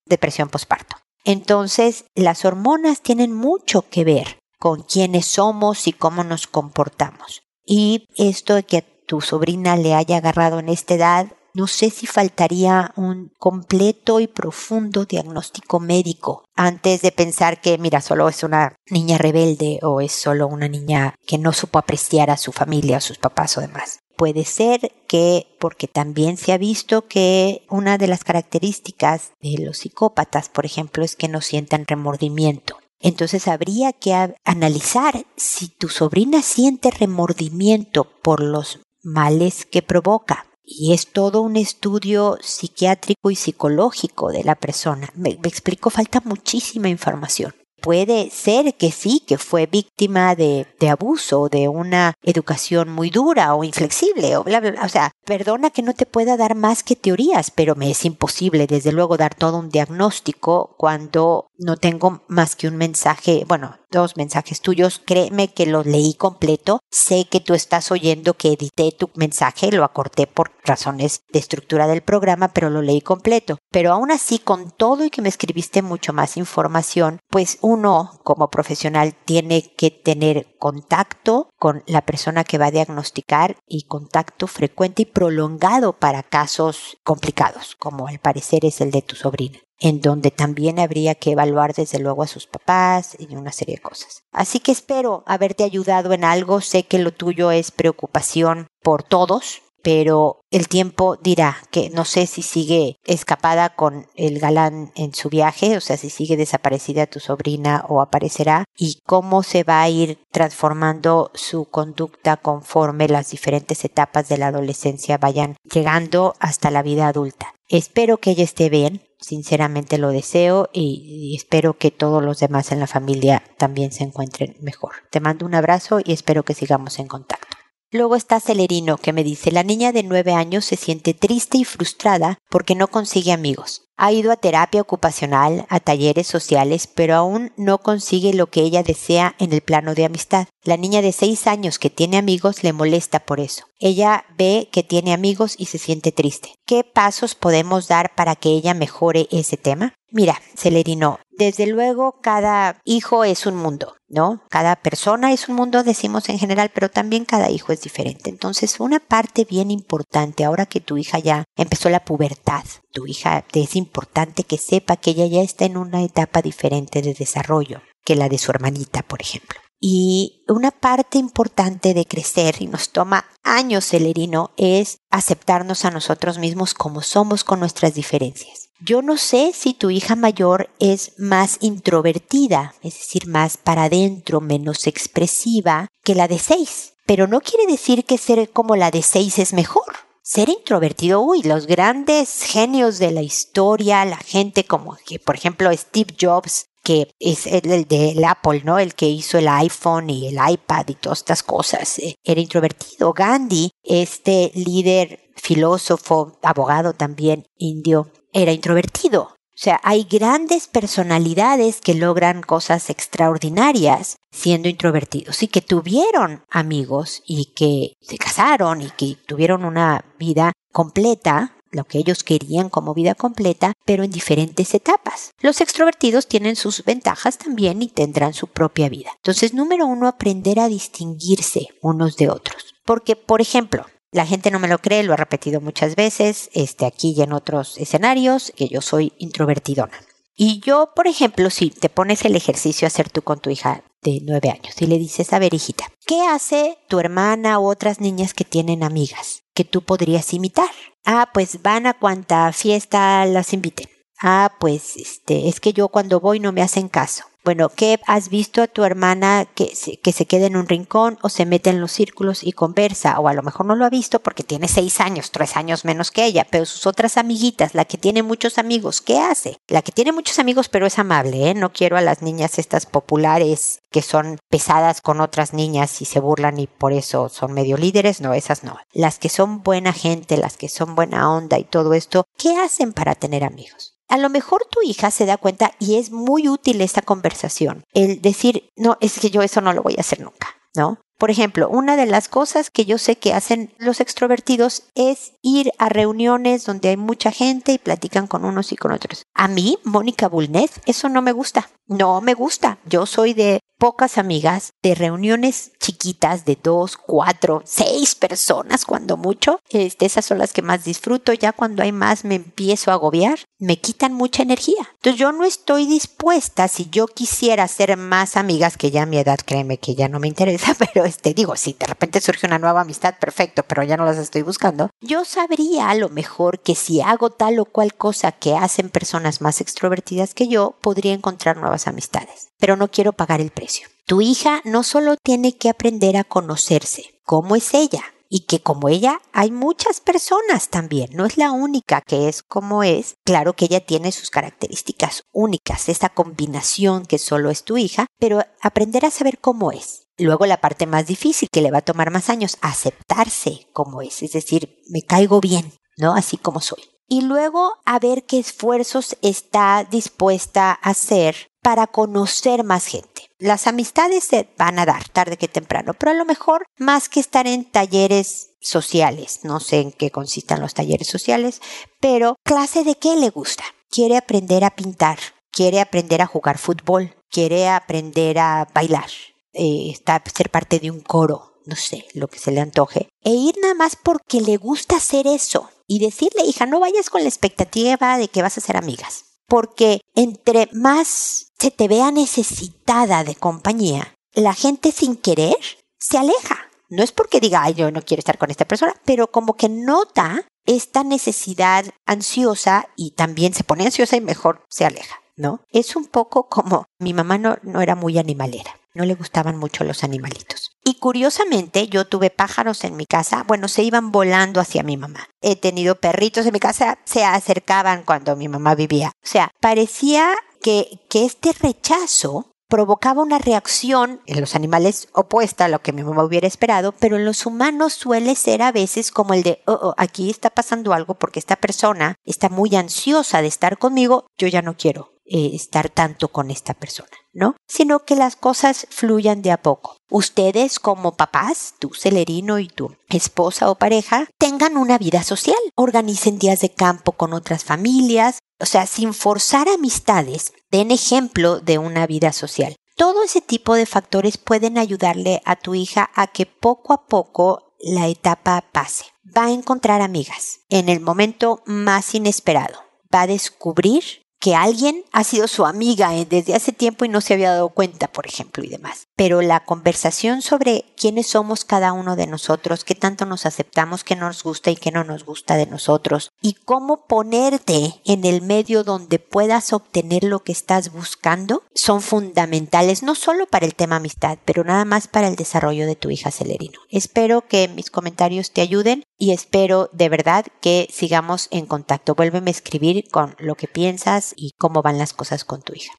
depresión 0.06 0.48
posparto. 0.48 0.96
Entonces, 1.24 2.04
las 2.14 2.44
hormonas 2.44 3.02
tienen 3.02 3.34
mucho 3.34 3.82
que 3.90 4.04
ver 4.04 4.38
con 4.58 4.82
quiénes 4.82 5.26
somos 5.26 5.86
y 5.86 5.92
cómo 5.92 6.24
nos 6.24 6.46
comportamos. 6.46 7.42
Y 7.64 8.06
esto 8.16 8.54
de 8.54 8.62
que 8.62 8.78
a 8.78 8.84
tu 9.06 9.20
sobrina 9.20 9.76
le 9.76 9.94
haya 9.94 10.18
agarrado 10.18 10.58
en 10.58 10.68
esta 10.68 10.94
edad 10.94 11.32
no 11.54 11.66
sé 11.66 11.90
si 11.90 12.06
faltaría 12.06 12.92
un 12.96 13.32
completo 13.38 14.20
y 14.20 14.26
profundo 14.26 15.04
diagnóstico 15.04 15.80
médico 15.80 16.44
antes 16.54 17.02
de 17.02 17.12
pensar 17.12 17.60
que, 17.60 17.78
mira, 17.78 18.00
solo 18.00 18.28
es 18.28 18.42
una 18.42 18.76
niña 18.88 19.18
rebelde 19.18 19.78
o 19.82 20.00
es 20.00 20.12
solo 20.12 20.46
una 20.46 20.68
niña 20.68 21.14
que 21.26 21.38
no 21.38 21.52
supo 21.52 21.78
apreciar 21.78 22.30
a 22.30 22.36
su 22.36 22.52
familia, 22.52 22.98
a 22.98 23.00
sus 23.00 23.18
papás 23.18 23.56
o 23.56 23.60
demás. 23.60 24.00
Puede 24.16 24.44
ser 24.44 24.92
que, 25.08 25.46
porque 25.58 25.88
también 25.88 26.36
se 26.36 26.52
ha 26.52 26.58
visto 26.58 27.08
que 27.08 27.64
una 27.70 27.96
de 27.96 28.06
las 28.06 28.22
características 28.22 29.32
de 29.40 29.64
los 29.64 29.78
psicópatas, 29.78 30.50
por 30.50 30.66
ejemplo, 30.66 31.04
es 31.04 31.16
que 31.16 31.28
no 31.28 31.40
sientan 31.40 31.86
remordimiento. 31.86 32.76
Entonces 33.00 33.48
habría 33.48 33.94
que 33.94 34.34
analizar 34.44 35.24
si 35.36 35.68
tu 35.68 35.88
sobrina 35.88 36.42
siente 36.42 36.90
remordimiento 36.90 38.04
por 38.20 38.42
los 38.42 38.80
males 39.02 39.64
que 39.64 39.80
provoca 39.80 40.44
y 40.70 40.92
es 40.92 41.08
todo 41.08 41.42
un 41.42 41.56
estudio 41.56 42.38
psiquiátrico 42.40 43.30
y 43.30 43.36
psicológico 43.36 44.30
de 44.30 44.44
la 44.44 44.54
persona. 44.54 45.10
Me, 45.16 45.30
explico, 45.30 45.90
falta 45.90 46.22
muchísima 46.24 46.88
información. 46.88 47.52
Puede 47.82 48.30
ser 48.30 48.74
que 48.74 48.92
sí, 48.92 49.22
que 49.26 49.38
fue 49.38 49.66
víctima 49.66 50.36
de, 50.36 50.66
de 50.78 50.90
abuso, 50.90 51.48
de 51.48 51.66
una 51.66 52.12
educación 52.22 52.92
muy 52.92 53.10
dura 53.10 53.54
o 53.54 53.64
inflexible, 53.64 54.36
o 54.36 54.44
bla, 54.44 54.60
bla, 54.60 54.72
bla. 54.72 54.84
O 54.84 54.88
sea, 54.88 55.12
perdona 55.24 55.70
que 55.70 55.82
no 55.82 55.94
te 55.94 56.06
pueda 56.06 56.36
dar 56.36 56.54
más 56.54 56.82
que 56.82 56.94
teorías, 56.94 57.50
pero 57.50 57.74
me 57.74 57.90
es 57.90 58.04
imposible, 58.04 58.66
desde 58.66 58.92
luego, 58.92 59.16
dar 59.16 59.34
todo 59.34 59.58
un 59.58 59.70
diagnóstico 59.70 60.76
cuando 60.76 61.48
no 61.58 61.78
tengo 61.78 62.22
más 62.28 62.54
que 62.54 62.68
un 62.68 62.76
mensaje, 62.76 63.44
bueno, 63.48 63.79
dos 63.90 64.16
mensajes 64.16 64.60
tuyos. 64.60 65.00
Créeme 65.04 65.52
que 65.52 65.66
los 65.66 65.86
leí 65.86 66.14
completo. 66.14 66.80
Sé 66.90 67.26
que 67.30 67.40
tú 67.40 67.54
estás 67.54 67.90
oyendo 67.90 68.34
que 68.34 68.52
edité 68.52 68.92
tu 68.92 69.10
mensaje, 69.14 69.72
lo 69.72 69.84
acorté 69.84 70.26
por 70.26 70.52
razones 70.64 71.22
de 71.32 71.38
estructura 71.38 71.86
del 71.86 72.02
programa, 72.02 72.48
pero 72.48 72.70
lo 72.70 72.82
leí 72.82 73.00
completo. 73.00 73.58
Pero 73.70 73.92
aún 73.92 74.10
así, 74.10 74.38
con 74.38 74.70
todo 74.70 75.04
y 75.04 75.10
que 75.10 75.22
me 75.22 75.28
escribiste 75.28 75.82
mucho 75.82 76.12
más 76.12 76.36
información, 76.36 77.18
pues 77.28 77.58
uno 77.60 78.20
como 78.24 78.50
profesional 78.50 79.14
tiene 79.24 79.74
que 79.76 79.90
tener 79.90 80.56
contacto 80.58 81.48
con 81.58 81.82
la 81.86 82.02
persona 82.02 82.44
que 82.44 82.58
va 82.58 82.66
a 82.66 82.70
diagnosticar 82.70 83.56
y 83.66 83.82
contacto 83.82 84.46
frecuente 84.46 85.02
y 85.02 85.06
prolongado 85.06 85.98
para 85.98 86.22
casos 86.22 86.98
complicados, 87.04 87.76
como 87.78 88.06
al 88.06 88.18
parecer 88.18 88.64
es 88.64 88.80
el 88.80 88.90
de 88.90 89.02
tu 89.02 89.16
sobrina 89.16 89.58
en 89.80 90.00
donde 90.00 90.30
también 90.30 90.78
habría 90.78 91.14
que 91.14 91.32
evaluar 91.32 91.74
desde 91.74 91.98
luego 91.98 92.22
a 92.22 92.28
sus 92.28 92.46
papás 92.46 93.16
y 93.18 93.34
una 93.34 93.52
serie 93.52 93.76
de 93.76 93.82
cosas. 93.82 94.22
Así 94.30 94.60
que 94.60 94.72
espero 94.72 95.24
haberte 95.26 95.64
ayudado 95.64 96.12
en 96.12 96.24
algo, 96.24 96.60
sé 96.60 96.84
que 96.84 96.98
lo 96.98 97.12
tuyo 97.12 97.50
es 97.50 97.70
preocupación 97.70 98.68
por 98.82 99.02
todos, 99.02 99.62
pero 99.82 100.42
el 100.50 100.68
tiempo 100.68 101.16
dirá 101.16 101.56
que 101.70 101.90
no 101.90 102.04
sé 102.04 102.26
si 102.26 102.42
sigue 102.42 102.96
escapada 103.04 103.70
con 103.70 104.06
el 104.14 104.38
galán 104.38 104.92
en 104.94 105.14
su 105.14 105.28
viaje, 105.28 105.76
o 105.76 105.80
sea, 105.80 105.96
si 105.96 106.10
sigue 106.10 106.36
desaparecida 106.36 107.06
tu 107.06 107.20
sobrina 107.20 107.84
o 107.88 108.00
aparecerá, 108.00 108.64
y 108.76 109.00
cómo 109.06 109.42
se 109.42 109.64
va 109.64 109.82
a 109.82 109.88
ir 109.88 110.18
transformando 110.30 111.30
su 111.34 111.64
conducta 111.64 112.36
conforme 112.36 113.08
las 113.08 113.30
diferentes 113.30 113.84
etapas 113.84 114.28
de 114.28 114.38
la 114.38 114.48
adolescencia 114.48 115.18
vayan 115.18 115.56
llegando 115.72 116.34
hasta 116.40 116.70
la 116.70 116.82
vida 116.82 117.08
adulta. 117.08 117.54
Espero 117.68 118.18
que 118.18 118.32
ella 118.32 118.44
esté 118.44 118.68
bien, 118.68 119.02
sinceramente 119.20 119.98
lo 119.98 120.10
deseo 120.10 120.70
y, 120.72 121.34
espero 121.36 121.74
que 121.74 121.90
todos 121.90 122.22
los 122.22 122.40
demás 122.40 122.72
en 122.72 122.80
la 122.80 122.86
familia 122.86 123.42
también 123.56 123.92
se 123.92 124.04
encuentren 124.04 124.56
mejor. 124.60 124.92
Te 125.10 125.20
mando 125.20 125.46
un 125.46 125.54
abrazo 125.54 126.00
y 126.04 126.12
espero 126.12 126.42
que 126.42 126.54
sigamos 126.54 126.98
en 126.98 127.06
contacto. 127.06 127.49
Luego 127.92 128.14
está 128.14 128.38
Celerino, 128.38 128.98
que 128.98 129.12
me 129.12 129.24
dice, 129.24 129.50
la 129.50 129.64
niña 129.64 129.90
de 129.90 130.04
nueve 130.04 130.32
años 130.32 130.64
se 130.64 130.76
siente 130.76 131.12
triste 131.12 131.58
y 131.58 131.64
frustrada 131.64 132.38
porque 132.48 132.76
no 132.76 132.86
consigue 132.86 133.32
amigos. 133.32 133.82
Ha 133.96 134.12
ido 134.12 134.30
a 134.30 134.36
terapia 134.36 134.80
ocupacional, 134.80 135.66
a 135.68 135.80
talleres 135.80 136.28
sociales, 136.28 136.86
pero 136.86 137.16
aún 137.16 137.52
no 137.56 137.78
consigue 137.78 138.32
lo 138.32 138.46
que 138.46 138.60
ella 138.60 138.84
desea 138.84 139.34
en 139.40 139.52
el 139.52 139.60
plano 139.60 139.96
de 139.96 140.04
amistad. 140.04 140.46
La 140.62 140.76
niña 140.76 141.02
de 141.02 141.10
seis 141.10 141.48
años 141.48 141.80
que 141.80 141.90
tiene 141.90 142.16
amigos 142.16 142.62
le 142.62 142.72
molesta 142.72 143.18
por 143.18 143.40
eso. 143.40 143.64
Ella 143.80 144.24
ve 144.38 144.68
que 144.70 144.84
tiene 144.84 145.12
amigos 145.12 145.56
y 145.58 145.66
se 145.66 145.78
siente 145.78 146.12
triste. 146.12 146.54
¿Qué 146.66 146.84
pasos 146.84 147.34
podemos 147.34 147.88
dar 147.88 148.14
para 148.14 148.36
que 148.36 148.50
ella 148.50 148.72
mejore 148.72 149.26
ese 149.32 149.56
tema? 149.56 149.94
Mira, 150.12 150.40
Celerino, 150.56 151.20
desde 151.30 151.66
luego 151.66 152.20
cada 152.20 152.80
hijo 152.84 153.22
es 153.22 153.46
un 153.46 153.54
mundo, 153.54 153.94
¿no? 154.08 154.42
Cada 154.50 154.76
persona 154.76 155.32
es 155.32 155.48
un 155.48 155.54
mundo, 155.54 155.84
decimos 155.84 156.28
en 156.28 156.38
general, 156.38 156.70
pero 156.74 156.90
también 156.90 157.24
cada 157.24 157.48
hijo 157.50 157.72
es 157.72 157.80
diferente. 157.82 158.28
Entonces, 158.28 158.80
una 158.80 158.98
parte 158.98 159.44
bien 159.44 159.70
importante, 159.70 160.44
ahora 160.44 160.66
que 160.66 160.80
tu 160.80 160.98
hija 160.98 161.18
ya 161.20 161.44
empezó 161.56 161.88
la 161.90 162.04
pubertad, 162.04 162.64
tu 162.92 163.06
hija 163.06 163.44
es 163.52 163.76
importante 163.76 164.42
que 164.42 164.58
sepa 164.58 164.96
que 164.96 165.10
ella 165.10 165.26
ya 165.26 165.42
está 165.42 165.64
en 165.64 165.76
una 165.76 166.02
etapa 166.02 166.42
diferente 166.42 167.02
de 167.02 167.14
desarrollo 167.14 167.80
que 168.04 168.16
la 168.16 168.28
de 168.28 168.38
su 168.38 168.50
hermanita, 168.50 169.02
por 169.02 169.22
ejemplo. 169.22 169.60
Y 169.78 170.44
una 170.48 170.72
parte 170.72 171.18
importante 171.18 171.94
de 171.94 172.04
crecer, 172.04 172.56
y 172.60 172.66
nos 172.66 172.90
toma 172.90 173.24
años 173.42 173.86
celerino, 173.86 174.50
es 174.56 174.98
aceptarnos 175.10 175.84
a 175.84 175.90
nosotros 175.90 176.38
mismos 176.38 176.74
como 176.74 177.00
somos 177.00 177.44
con 177.44 177.60
nuestras 177.60 177.94
diferencias. 177.94 178.69
Yo 178.82 179.02
no 179.02 179.16
sé 179.18 179.52
si 179.54 179.74
tu 179.74 179.90
hija 179.90 180.16
mayor 180.16 180.70
es 180.78 181.12
más 181.18 181.58
introvertida, 181.60 182.74
es 182.82 182.94
decir, 182.94 183.26
más 183.26 183.58
para 183.58 183.84
adentro, 183.84 184.40
menos 184.40 184.86
expresiva 184.86 185.88
que 186.02 186.14
la 186.14 186.28
de 186.28 186.38
seis, 186.38 186.94
pero 187.04 187.26
no 187.26 187.40
quiere 187.40 187.66
decir 187.66 188.04
que 188.04 188.16
ser 188.16 188.50
como 188.50 188.76
la 188.76 188.90
de 188.90 189.02
seis 189.02 189.38
es 189.38 189.52
mejor 189.52 189.84
ser 190.22 190.48
introvertido, 190.48 191.20
uy, 191.22 191.42
los 191.42 191.66
grandes 191.66 192.44
genios 192.44 192.98
de 192.98 193.10
la 193.10 193.20
historia, 193.20 194.04
la 194.04 194.16
gente 194.16 194.64
como 194.64 194.96
por 195.24 195.34
ejemplo, 195.34 195.76
Steve 195.76 196.14
Jobs, 196.18 196.66
que 196.84 197.10
es 197.18 197.46
el, 197.46 197.86
del 197.88 198.24
Apple, 198.24 198.62
¿no? 198.64 198.78
El 198.78 198.94
que 198.94 199.08
hizo 199.08 199.38
el 199.38 199.48
iPhone 199.48 200.08
y 200.08 200.28
el 200.28 200.38
iPad 200.52 200.86
y 200.88 200.94
todas 200.94 201.18
estas 201.18 201.42
cosas. 201.42 201.98
Eh, 201.98 202.14
era 202.22 202.40
introvertido. 202.40 203.12
Gandhi, 203.12 203.72
este 203.82 204.52
líder 204.54 205.20
filósofo, 205.34 206.38
abogado 206.42 206.92
también 206.92 207.46
indio, 207.58 208.08
era 208.32 208.52
introvertido. 208.52 209.34
O 209.60 209.62
sea, 209.62 209.78
hay 209.82 210.04
grandes 210.04 210.68
personalidades 210.68 211.80
que 211.82 211.94
logran 211.94 212.40
cosas 212.40 212.88
extraordinarias 212.88 214.16
siendo 214.32 214.68
introvertidos 214.68 215.42
y 215.42 215.48
que 215.48 215.60
tuvieron 215.60 216.44
amigos 216.48 217.22
y 217.26 217.52
que 217.54 217.92
se 218.00 218.16
casaron 218.16 218.80
y 218.80 218.90
que 218.90 219.18
tuvieron 219.26 219.66
una 219.66 220.04
vida 220.18 220.52
completa 220.72 221.56
lo 221.70 221.84
que 221.84 221.98
ellos 221.98 222.24
querían 222.24 222.68
como 222.68 222.94
vida 222.94 223.14
completa, 223.14 223.74
pero 223.84 224.02
en 224.02 224.10
diferentes 224.10 224.74
etapas. 224.74 225.30
Los 225.40 225.60
extrovertidos 225.60 226.26
tienen 226.26 226.56
sus 226.56 226.84
ventajas 226.84 227.38
también 227.38 227.82
y 227.82 227.88
tendrán 227.88 228.34
su 228.34 228.48
propia 228.48 228.88
vida. 228.88 229.12
Entonces, 229.16 229.54
número 229.54 229.86
uno, 229.86 230.08
aprender 230.08 230.58
a 230.58 230.68
distinguirse 230.68 231.68
unos 231.80 232.16
de 232.16 232.28
otros. 232.28 232.74
Porque, 232.84 233.14
por 233.14 233.40
ejemplo, 233.40 233.86
la 234.12 234.26
gente 234.26 234.50
no 234.50 234.58
me 234.58 234.68
lo 234.68 234.78
cree, 234.78 235.02
lo 235.02 235.12
he 235.12 235.16
repetido 235.16 235.60
muchas 235.60 235.96
veces, 235.96 236.50
este, 236.52 236.86
aquí 236.86 237.14
y 237.16 237.22
en 237.22 237.32
otros 237.32 237.78
escenarios, 237.78 238.52
que 238.56 238.68
yo 238.68 238.80
soy 238.80 239.12
introvertidona. 239.18 239.98
Y 240.34 240.60
yo, 240.60 240.92
por 240.96 241.06
ejemplo, 241.06 241.50
si 241.50 241.70
te 241.70 241.88
pones 241.88 242.24
el 242.24 242.34
ejercicio 242.34 242.86
a 242.86 242.88
hacer 242.88 243.10
tú 243.10 243.22
con 243.22 243.40
tu 243.40 243.50
hija 243.50 243.84
de 244.02 244.20
nueve 244.22 244.48
años 244.48 244.74
y 244.80 244.86
le 244.86 244.98
dices, 244.98 245.32
a 245.32 245.38
ver, 245.38 245.52
hijita, 245.52 245.84
¿qué 246.06 246.22
hace 246.22 246.78
tu 246.88 246.98
hermana 246.98 247.60
u 247.60 247.68
otras 247.68 248.00
niñas 248.00 248.32
que 248.32 248.44
tienen 248.44 248.82
amigas 248.82 249.42
que 249.54 249.64
tú 249.64 249.82
podrías 249.82 250.32
imitar? 250.32 250.70
Ah, 251.04 251.30
pues 251.32 251.62
van 251.62 251.86
a 251.86 251.94
cuanta 251.94 252.52
fiesta 252.52 253.24
las 253.26 253.52
inviten. 253.52 253.88
Ah, 254.20 254.56
pues 254.58 254.96
este, 254.96 255.48
es 255.48 255.60
que 255.60 255.72
yo 255.72 255.88
cuando 255.88 256.20
voy 256.20 256.40
no 256.40 256.52
me 256.52 256.62
hacen 256.62 256.88
caso. 256.88 257.24
Bueno, 257.42 257.70
¿qué 257.70 257.98
has 258.06 258.28
visto 258.28 258.62
a 258.62 258.66
tu 258.66 258.84
hermana 258.84 259.46
que 259.54 259.74
se, 259.74 259.96
que 259.96 260.12
se 260.12 260.26
quede 260.26 260.46
en 260.46 260.56
un 260.56 260.68
rincón 260.68 261.18
o 261.22 261.30
se 261.30 261.46
mete 261.46 261.70
en 261.70 261.80
los 261.80 261.90
círculos 261.90 262.44
y 262.44 262.52
conversa? 262.52 263.18
O 263.18 263.28
a 263.28 263.32
lo 263.32 263.42
mejor 263.42 263.64
no 263.64 263.74
lo 263.74 263.86
ha 263.86 263.90
visto 263.90 264.20
porque 264.20 264.42
tiene 264.42 264.68
seis 264.68 265.00
años, 265.00 265.30
tres 265.30 265.56
años 265.56 265.86
menos 265.86 266.10
que 266.10 266.26
ella, 266.26 266.46
pero 266.50 266.66
sus 266.66 266.86
otras 266.86 267.16
amiguitas, 267.16 267.74
la 267.74 267.86
que 267.86 267.96
tiene 267.96 268.22
muchos 268.22 268.58
amigos, 268.58 269.00
¿qué 269.00 269.18
hace? 269.18 269.56
La 269.68 269.80
que 269.80 269.90
tiene 269.90 270.12
muchos 270.12 270.38
amigos 270.38 270.68
pero 270.68 270.86
es 270.86 270.98
amable, 270.98 271.48
¿eh? 271.48 271.54
No 271.54 271.72
quiero 271.72 271.96
a 271.96 272.02
las 272.02 272.20
niñas 272.20 272.58
estas 272.58 272.84
populares 272.84 273.80
que 273.90 274.02
son 274.02 274.38
pesadas 274.50 275.00
con 275.00 275.22
otras 275.22 275.54
niñas 275.54 276.02
y 276.02 276.04
se 276.04 276.20
burlan 276.20 276.58
y 276.58 276.66
por 276.66 276.92
eso 276.92 277.30
son 277.30 277.52
medio 277.52 277.78
líderes, 277.78 278.20
no, 278.20 278.34
esas 278.34 278.64
no. 278.64 278.76
Las 278.92 279.18
que 279.18 279.30
son 279.30 279.62
buena 279.62 279.94
gente, 279.94 280.36
las 280.36 280.58
que 280.58 280.68
son 280.68 280.94
buena 280.94 281.34
onda 281.34 281.58
y 281.58 281.64
todo 281.64 281.94
esto, 281.94 282.24
¿qué 282.36 282.56
hacen 282.56 282.92
para 282.92 283.14
tener 283.14 283.44
amigos? 283.44 283.99
A 284.10 284.18
lo 284.18 284.28
mejor 284.28 284.66
tu 284.68 284.82
hija 284.82 285.10
se 285.10 285.24
da 285.24 285.36
cuenta 285.36 285.72
y 285.78 285.96
es 285.96 286.10
muy 286.10 286.48
útil 286.48 286.80
esta 286.80 287.00
conversación, 287.00 287.84
el 287.94 288.20
decir, 288.20 288.68
no, 288.76 288.98
es 289.00 289.18
que 289.20 289.30
yo 289.30 289.40
eso 289.40 289.60
no 289.60 289.72
lo 289.72 289.82
voy 289.82 289.94
a 289.96 290.00
hacer 290.00 290.20
nunca, 290.20 290.48
¿no? 290.76 290.98
Por 291.20 291.30
ejemplo, 291.30 291.68
una 291.68 291.96
de 291.96 292.06
las 292.06 292.30
cosas 292.30 292.70
que 292.70 292.86
yo 292.86 292.96
sé 292.96 293.16
que 293.16 293.34
hacen 293.34 293.74
los 293.76 294.00
extrovertidos 294.00 294.84
es 294.94 295.34
ir 295.42 295.70
a 295.76 295.90
reuniones 295.90 296.64
donde 296.64 296.88
hay 296.88 296.96
mucha 296.96 297.30
gente 297.30 297.72
y 297.72 297.78
platican 297.78 298.26
con 298.26 298.46
unos 298.46 298.72
y 298.72 298.76
con 298.76 298.90
otros. 298.90 299.24
A 299.34 299.46
mí, 299.46 299.78
Mónica 299.84 300.28
Bulnet, 300.28 300.70
eso 300.86 301.10
no 301.10 301.20
me 301.20 301.32
gusta. 301.32 301.68
No 301.86 302.22
me 302.22 302.32
gusta. 302.32 302.78
Yo 302.86 303.04
soy 303.04 303.34
de 303.34 303.60
pocas 303.80 304.18
amigas, 304.18 304.74
de 304.82 304.94
reuniones 304.94 305.72
chiquitas 305.80 306.44
de 306.44 306.56
dos, 306.62 306.96
cuatro, 306.96 307.62
seis 307.64 308.14
personas 308.14 308.84
cuando 308.84 309.16
mucho. 309.16 309.58
Este, 309.70 310.06
esas 310.06 310.24
son 310.24 310.38
las 310.38 310.52
que 310.52 310.62
más 310.62 310.84
disfruto. 310.84 311.32
Ya 311.32 311.52
cuando 311.52 311.82
hay 311.82 311.90
más 311.90 312.24
me 312.24 312.36
empiezo 312.36 312.90
a 312.90 312.94
agobiar. 312.94 313.40
Me 313.58 313.78
quitan 313.78 314.12
mucha 314.12 314.42
energía. 314.42 314.88
Entonces 314.96 315.18
yo 315.18 315.32
no 315.32 315.44
estoy 315.44 315.86
dispuesta, 315.86 316.68
si 316.68 316.88
yo 316.90 317.06
quisiera 317.06 317.66
ser 317.68 317.96
más 317.96 318.36
amigas, 318.36 318.76
que 318.76 318.90
ya 318.90 319.02
a 319.02 319.06
mi 319.06 319.18
edad 319.18 319.38
créeme 319.44 319.78
que 319.78 319.94
ya 319.94 320.08
no 320.08 320.20
me 320.20 320.28
interesa, 320.28 320.74
pero 320.78 321.04
este 321.10 321.34
digo, 321.34 321.54
si 321.56 321.74
de 321.74 321.86
repente 321.86 322.20
surge 322.20 322.46
una 322.46 322.58
nueva 322.58 322.80
amistad, 322.80 323.14
perfecto, 323.20 323.62
pero 323.62 323.82
ya 323.82 323.96
no 323.96 324.04
las 324.04 324.18
estoy 324.18 324.42
buscando. 324.42 324.90
Yo 325.00 325.24
sabría 325.24 325.90
a 325.90 325.94
lo 325.94 326.08
mejor 326.08 326.60
que 326.60 326.74
si 326.74 327.00
hago 327.00 327.30
tal 327.30 327.58
o 327.58 327.66
cual 327.66 327.94
cosa 327.94 328.32
que 328.32 328.56
hacen 328.56 328.88
personas 328.88 329.40
más 329.40 329.60
extrovertidas 329.60 330.34
que 330.34 330.48
yo, 330.48 330.76
podría 330.80 331.12
encontrar 331.12 331.56
nuevas 331.56 331.86
amistades. 331.86 332.48
Pero 332.58 332.76
no 332.76 332.90
quiero 332.90 333.12
pagar 333.12 333.40
el 333.40 333.50
precio. 333.50 333.88
Tu 334.06 334.20
hija 334.22 334.60
no 334.64 334.82
solo 334.82 335.16
tiene 335.22 335.56
que 335.56 335.68
aprender 335.68 336.16
a 336.16 336.24
conocerse, 336.24 337.20
cómo 337.24 337.54
es 337.54 337.74
ella, 337.74 338.02
y 338.30 338.46
que 338.46 338.62
como 338.62 338.88
ella 338.88 339.20
hay 339.32 339.50
muchas 339.50 340.00
personas 340.00 340.68
también, 340.70 341.10
no 341.12 341.26
es 341.26 341.36
la 341.36 341.50
única 341.50 342.00
que 342.00 342.28
es 342.28 342.42
como 342.42 342.84
es, 342.84 343.16
claro 343.24 343.54
que 343.54 343.66
ella 343.66 343.84
tiene 343.84 344.12
sus 344.12 344.30
características 344.30 345.24
únicas, 345.32 345.88
esa 345.88 346.08
combinación 346.08 347.04
que 347.04 347.18
solo 347.18 347.50
es 347.50 347.64
tu 347.64 347.76
hija, 347.76 348.06
pero 348.18 348.40
aprender 348.62 349.04
a 349.04 349.10
saber 349.10 349.38
cómo 349.40 349.72
es. 349.72 350.06
Luego 350.20 350.46
la 350.46 350.60
parte 350.60 350.86
más 350.86 351.06
difícil 351.06 351.48
que 351.50 351.62
le 351.62 351.70
va 351.70 351.78
a 351.78 351.82
tomar 351.82 352.10
más 352.10 352.28
años, 352.28 352.58
aceptarse 352.60 353.68
como 353.72 354.02
es, 354.02 354.22
es 354.22 354.32
decir, 354.32 354.82
me 354.88 355.02
caigo 355.02 355.40
bien, 355.40 355.72
¿no? 355.96 356.14
Así 356.14 356.36
como 356.36 356.60
soy. 356.60 356.82
Y 357.08 357.22
luego 357.22 357.72
a 357.84 357.98
ver 357.98 358.24
qué 358.24 358.38
esfuerzos 358.38 359.16
está 359.22 359.84
dispuesta 359.90 360.70
a 360.70 360.90
hacer 360.90 361.50
para 361.62 361.86
conocer 361.86 362.64
más 362.64 362.86
gente. 362.86 363.28
Las 363.38 363.66
amistades 363.66 364.24
se 364.24 364.48
van 364.56 364.78
a 364.78 364.86
dar 364.86 365.08
tarde 365.08 365.36
que 365.36 365.48
temprano, 365.48 365.94
pero 365.94 366.12
a 366.12 366.14
lo 366.14 366.24
mejor 366.24 366.66
más 366.78 367.08
que 367.08 367.20
estar 367.20 367.46
en 367.46 367.64
talleres 367.64 368.50
sociales, 368.60 369.40
no 369.42 369.58
sé 369.58 369.80
en 369.80 369.92
qué 369.92 370.10
consistan 370.10 370.60
los 370.60 370.74
talleres 370.74 371.08
sociales, 371.08 371.60
pero 372.00 372.36
clase 372.44 372.84
de 372.84 372.96
qué 372.96 373.16
le 373.16 373.30
gusta. 373.30 373.64
Quiere 373.90 374.16
aprender 374.16 374.64
a 374.64 374.70
pintar, 374.70 375.18
quiere 375.50 375.80
aprender 375.80 376.22
a 376.22 376.26
jugar 376.26 376.58
fútbol, 376.58 377.16
quiere 377.30 377.68
aprender 377.68 378.38
a 378.38 378.68
bailar, 378.72 379.08
eh, 379.52 379.90
está, 379.90 380.22
ser 380.32 380.50
parte 380.50 380.78
de 380.78 380.90
un 380.90 381.00
coro, 381.00 381.60
no 381.66 381.76
sé, 381.76 382.06
lo 382.14 382.28
que 382.28 382.38
se 382.38 382.52
le 382.52 382.60
antoje, 382.60 383.08
e 383.22 383.30
ir 383.30 383.56
nada 383.60 383.74
más 383.74 383.96
porque 383.96 384.40
le 384.40 384.56
gusta 384.56 384.96
hacer 384.96 385.26
eso 385.26 385.70
y 385.86 385.98
decirle, 385.98 386.44
hija, 386.44 386.66
no 386.66 386.80
vayas 386.80 387.10
con 387.10 387.22
la 387.22 387.28
expectativa 387.28 388.16
de 388.18 388.28
que 388.28 388.42
vas 388.42 388.56
a 388.58 388.60
ser 388.60 388.76
amigas, 388.76 389.24
porque 389.46 390.00
entre 390.14 390.68
más 390.72 391.46
se 391.58 391.70
te 391.70 391.88
vea 391.88 392.10
necesitada 392.10 393.24
de 393.24 393.34
compañía, 393.34 394.14
la 394.34 394.54
gente 394.54 394.92
sin 394.92 395.16
querer 395.16 395.56
se 395.98 396.18
aleja. 396.18 396.66
No 396.88 397.04
es 397.04 397.12
porque 397.12 397.40
diga, 397.40 397.62
ay, 397.62 397.74
yo 397.74 397.90
no 397.92 398.02
quiero 398.02 398.20
estar 398.20 398.38
con 398.38 398.50
esta 398.50 398.64
persona, 398.64 398.94
pero 399.04 399.30
como 399.30 399.54
que 399.54 399.68
nota 399.68 400.44
esta 400.66 401.04
necesidad 401.04 401.84
ansiosa 402.04 402.88
y 402.96 403.12
también 403.12 403.54
se 403.54 403.62
pone 403.62 403.84
ansiosa 403.84 404.16
y 404.16 404.20
mejor 404.20 404.64
se 404.68 404.84
aleja, 404.84 405.20
¿no? 405.36 405.60
Es 405.70 405.94
un 405.94 406.06
poco 406.06 406.48
como 406.48 406.86
mi 406.98 407.14
mamá 407.14 407.38
no, 407.38 407.58
no 407.62 407.80
era 407.80 407.94
muy 407.94 408.18
animalera 408.18 408.79
no 408.94 409.04
le 409.04 409.14
gustaban 409.14 409.58
mucho 409.58 409.84
los 409.84 410.04
animalitos. 410.04 410.72
Y 410.84 410.94
curiosamente 410.94 411.88
yo 411.88 412.06
tuve 412.06 412.30
pájaros 412.30 412.84
en 412.84 412.96
mi 412.96 413.06
casa, 413.06 413.44
bueno, 413.46 413.68
se 413.68 413.82
iban 413.82 414.12
volando 414.12 414.60
hacia 414.60 414.82
mi 414.82 414.96
mamá. 414.96 415.28
He 415.40 415.56
tenido 415.56 415.96
perritos 415.96 416.46
en 416.46 416.52
mi 416.52 416.60
casa, 416.60 416.98
se 417.04 417.24
acercaban 417.24 418.04
cuando 418.04 418.36
mi 418.36 418.48
mamá 418.48 418.74
vivía. 418.74 419.12
O 419.22 419.26
sea, 419.26 419.50
parecía 419.60 420.34
que, 420.62 421.00
que 421.08 421.24
este 421.24 421.52
rechazo 421.52 422.50
provocaba 422.70 423.20
una 423.20 423.38
reacción 423.38 424.22
en 424.26 424.40
los 424.40 424.54
animales 424.54 425.08
opuesta 425.12 425.66
a 425.66 425.68
lo 425.68 425.82
que 425.82 425.92
mi 425.92 426.02
mamá 426.02 426.24
hubiera 426.24 426.46
esperado, 426.46 426.92
pero 426.92 427.16
en 427.16 427.26
los 427.26 427.44
humanos 427.44 427.92
suele 427.92 428.34
ser 428.36 428.62
a 428.62 428.72
veces 428.72 429.10
como 429.10 429.34
el 429.34 429.42
de, 429.42 429.60
oh, 429.66 429.78
oh, 429.82 429.94
aquí 429.98 430.30
está 430.30 430.48
pasando 430.48 430.94
algo 430.94 431.14
porque 431.14 431.40
esta 431.40 431.56
persona 431.56 432.14
está 432.24 432.48
muy 432.48 432.74
ansiosa 432.76 433.42
de 433.42 433.48
estar 433.48 433.76
conmigo, 433.76 434.26
yo 434.38 434.46
ya 434.46 434.62
no 434.62 434.76
quiero 434.76 435.12
eh, 435.26 435.50
estar 435.52 435.90
tanto 435.90 436.28
con 436.28 436.50
esta 436.50 436.72
persona, 436.72 437.10
¿no? 437.32 437.56
Sino 437.68 438.04
que 438.04 438.16
las 438.16 438.36
cosas 438.36 438.86
fluyan 438.90 439.42
de 439.42 439.52
a 439.52 439.62
poco. 439.62 439.96
Ustedes 440.10 440.78
como 440.80 441.16
papás, 441.16 441.74
tu 441.78 441.94
celerino 441.94 442.58
y 442.58 442.68
tu 442.68 442.96
esposa 443.08 443.70
o 443.70 443.76
pareja, 443.76 444.28
tengan 444.38 444.76
una 444.76 444.98
vida 444.98 445.22
social, 445.22 445.58
organicen 445.76 446.38
días 446.38 446.60
de 446.60 446.72
campo 446.72 447.12
con 447.12 447.32
otras 447.32 447.64
familias, 447.64 448.38
o 448.58 448.66
sea, 448.66 448.86
sin 448.86 449.14
forzar 449.14 449.68
amistades, 449.68 450.52
den 450.70 450.90
ejemplo 450.90 451.60
de 451.60 451.78
una 451.78 452.06
vida 452.06 452.32
social. 452.32 452.76
Todo 452.96 453.22
ese 453.22 453.40
tipo 453.40 453.74
de 453.74 453.86
factores 453.86 454.36
pueden 454.36 454.76
ayudarle 454.76 455.40
a 455.44 455.56
tu 455.56 455.74
hija 455.74 456.10
a 456.14 456.26
que 456.26 456.44
poco 456.44 456.92
a 456.92 457.06
poco 457.06 457.74
la 457.80 458.08
etapa 458.08 458.62
pase. 458.72 459.06
Va 459.36 459.44
a 459.44 459.52
encontrar 459.52 460.02
amigas 460.02 460.60
en 460.68 460.88
el 460.88 461.00
momento 461.00 461.62
más 461.64 462.14
inesperado. 462.14 462.78
Va 463.14 463.22
a 463.22 463.26
descubrir 463.26 464.19
que 464.40 464.54
alguien 464.54 465.04
ha 465.12 465.22
sido 465.22 465.46
su 465.46 465.66
amiga 465.66 466.16
eh, 466.16 466.26
desde 466.28 466.54
hace 466.54 466.72
tiempo 466.72 467.04
y 467.04 467.08
no 467.08 467.20
se 467.20 467.34
había 467.34 467.52
dado 467.52 467.68
cuenta, 467.68 468.10
por 468.10 468.26
ejemplo, 468.26 468.64
y 468.64 468.68
demás. 468.68 469.06
Pero 469.20 469.42
la 469.42 469.60
conversación 469.60 470.40
sobre 470.40 470.86
quiénes 470.96 471.26
somos 471.26 471.66
cada 471.66 471.92
uno 471.92 472.16
de 472.16 472.26
nosotros, 472.26 472.84
qué 472.84 472.94
tanto 472.94 473.26
nos 473.26 473.44
aceptamos, 473.44 474.02
qué 474.02 474.16
nos 474.16 474.42
gusta 474.42 474.70
y 474.70 474.76
qué 474.76 474.90
no 474.92 475.04
nos 475.04 475.26
gusta 475.26 475.56
de 475.56 475.66
nosotros, 475.66 476.30
y 476.40 476.54
cómo 476.54 477.04
ponerte 477.06 478.00
en 478.06 478.24
el 478.24 478.40
medio 478.40 478.82
donde 478.82 479.18
puedas 479.18 479.74
obtener 479.74 480.24
lo 480.24 480.38
que 480.38 480.52
estás 480.52 480.90
buscando, 480.90 481.64
son 481.74 482.00
fundamentales, 482.00 483.02
no 483.02 483.14
solo 483.14 483.44
para 483.46 483.66
el 483.66 483.74
tema 483.74 483.96
amistad, 483.96 484.38
pero 484.46 484.64
nada 484.64 484.86
más 484.86 485.06
para 485.06 485.28
el 485.28 485.36
desarrollo 485.36 485.86
de 485.86 485.96
tu 485.96 486.08
hija 486.08 486.30
Celerino. 486.30 486.80
Espero 486.88 487.46
que 487.46 487.68
mis 487.68 487.90
comentarios 487.90 488.52
te 488.52 488.62
ayuden 488.62 489.04
y 489.18 489.32
espero 489.32 489.90
de 489.92 490.08
verdad 490.08 490.46
que 490.62 490.88
sigamos 490.90 491.48
en 491.50 491.66
contacto. 491.66 492.14
Vuélveme 492.14 492.48
a 492.48 492.52
escribir 492.52 493.04
con 493.10 493.36
lo 493.38 493.54
que 493.54 493.68
piensas 493.68 494.32
y 494.34 494.52
cómo 494.56 494.80
van 494.80 494.96
las 494.96 495.12
cosas 495.12 495.44
con 495.44 495.60
tu 495.60 495.74
hija. 495.74 495.92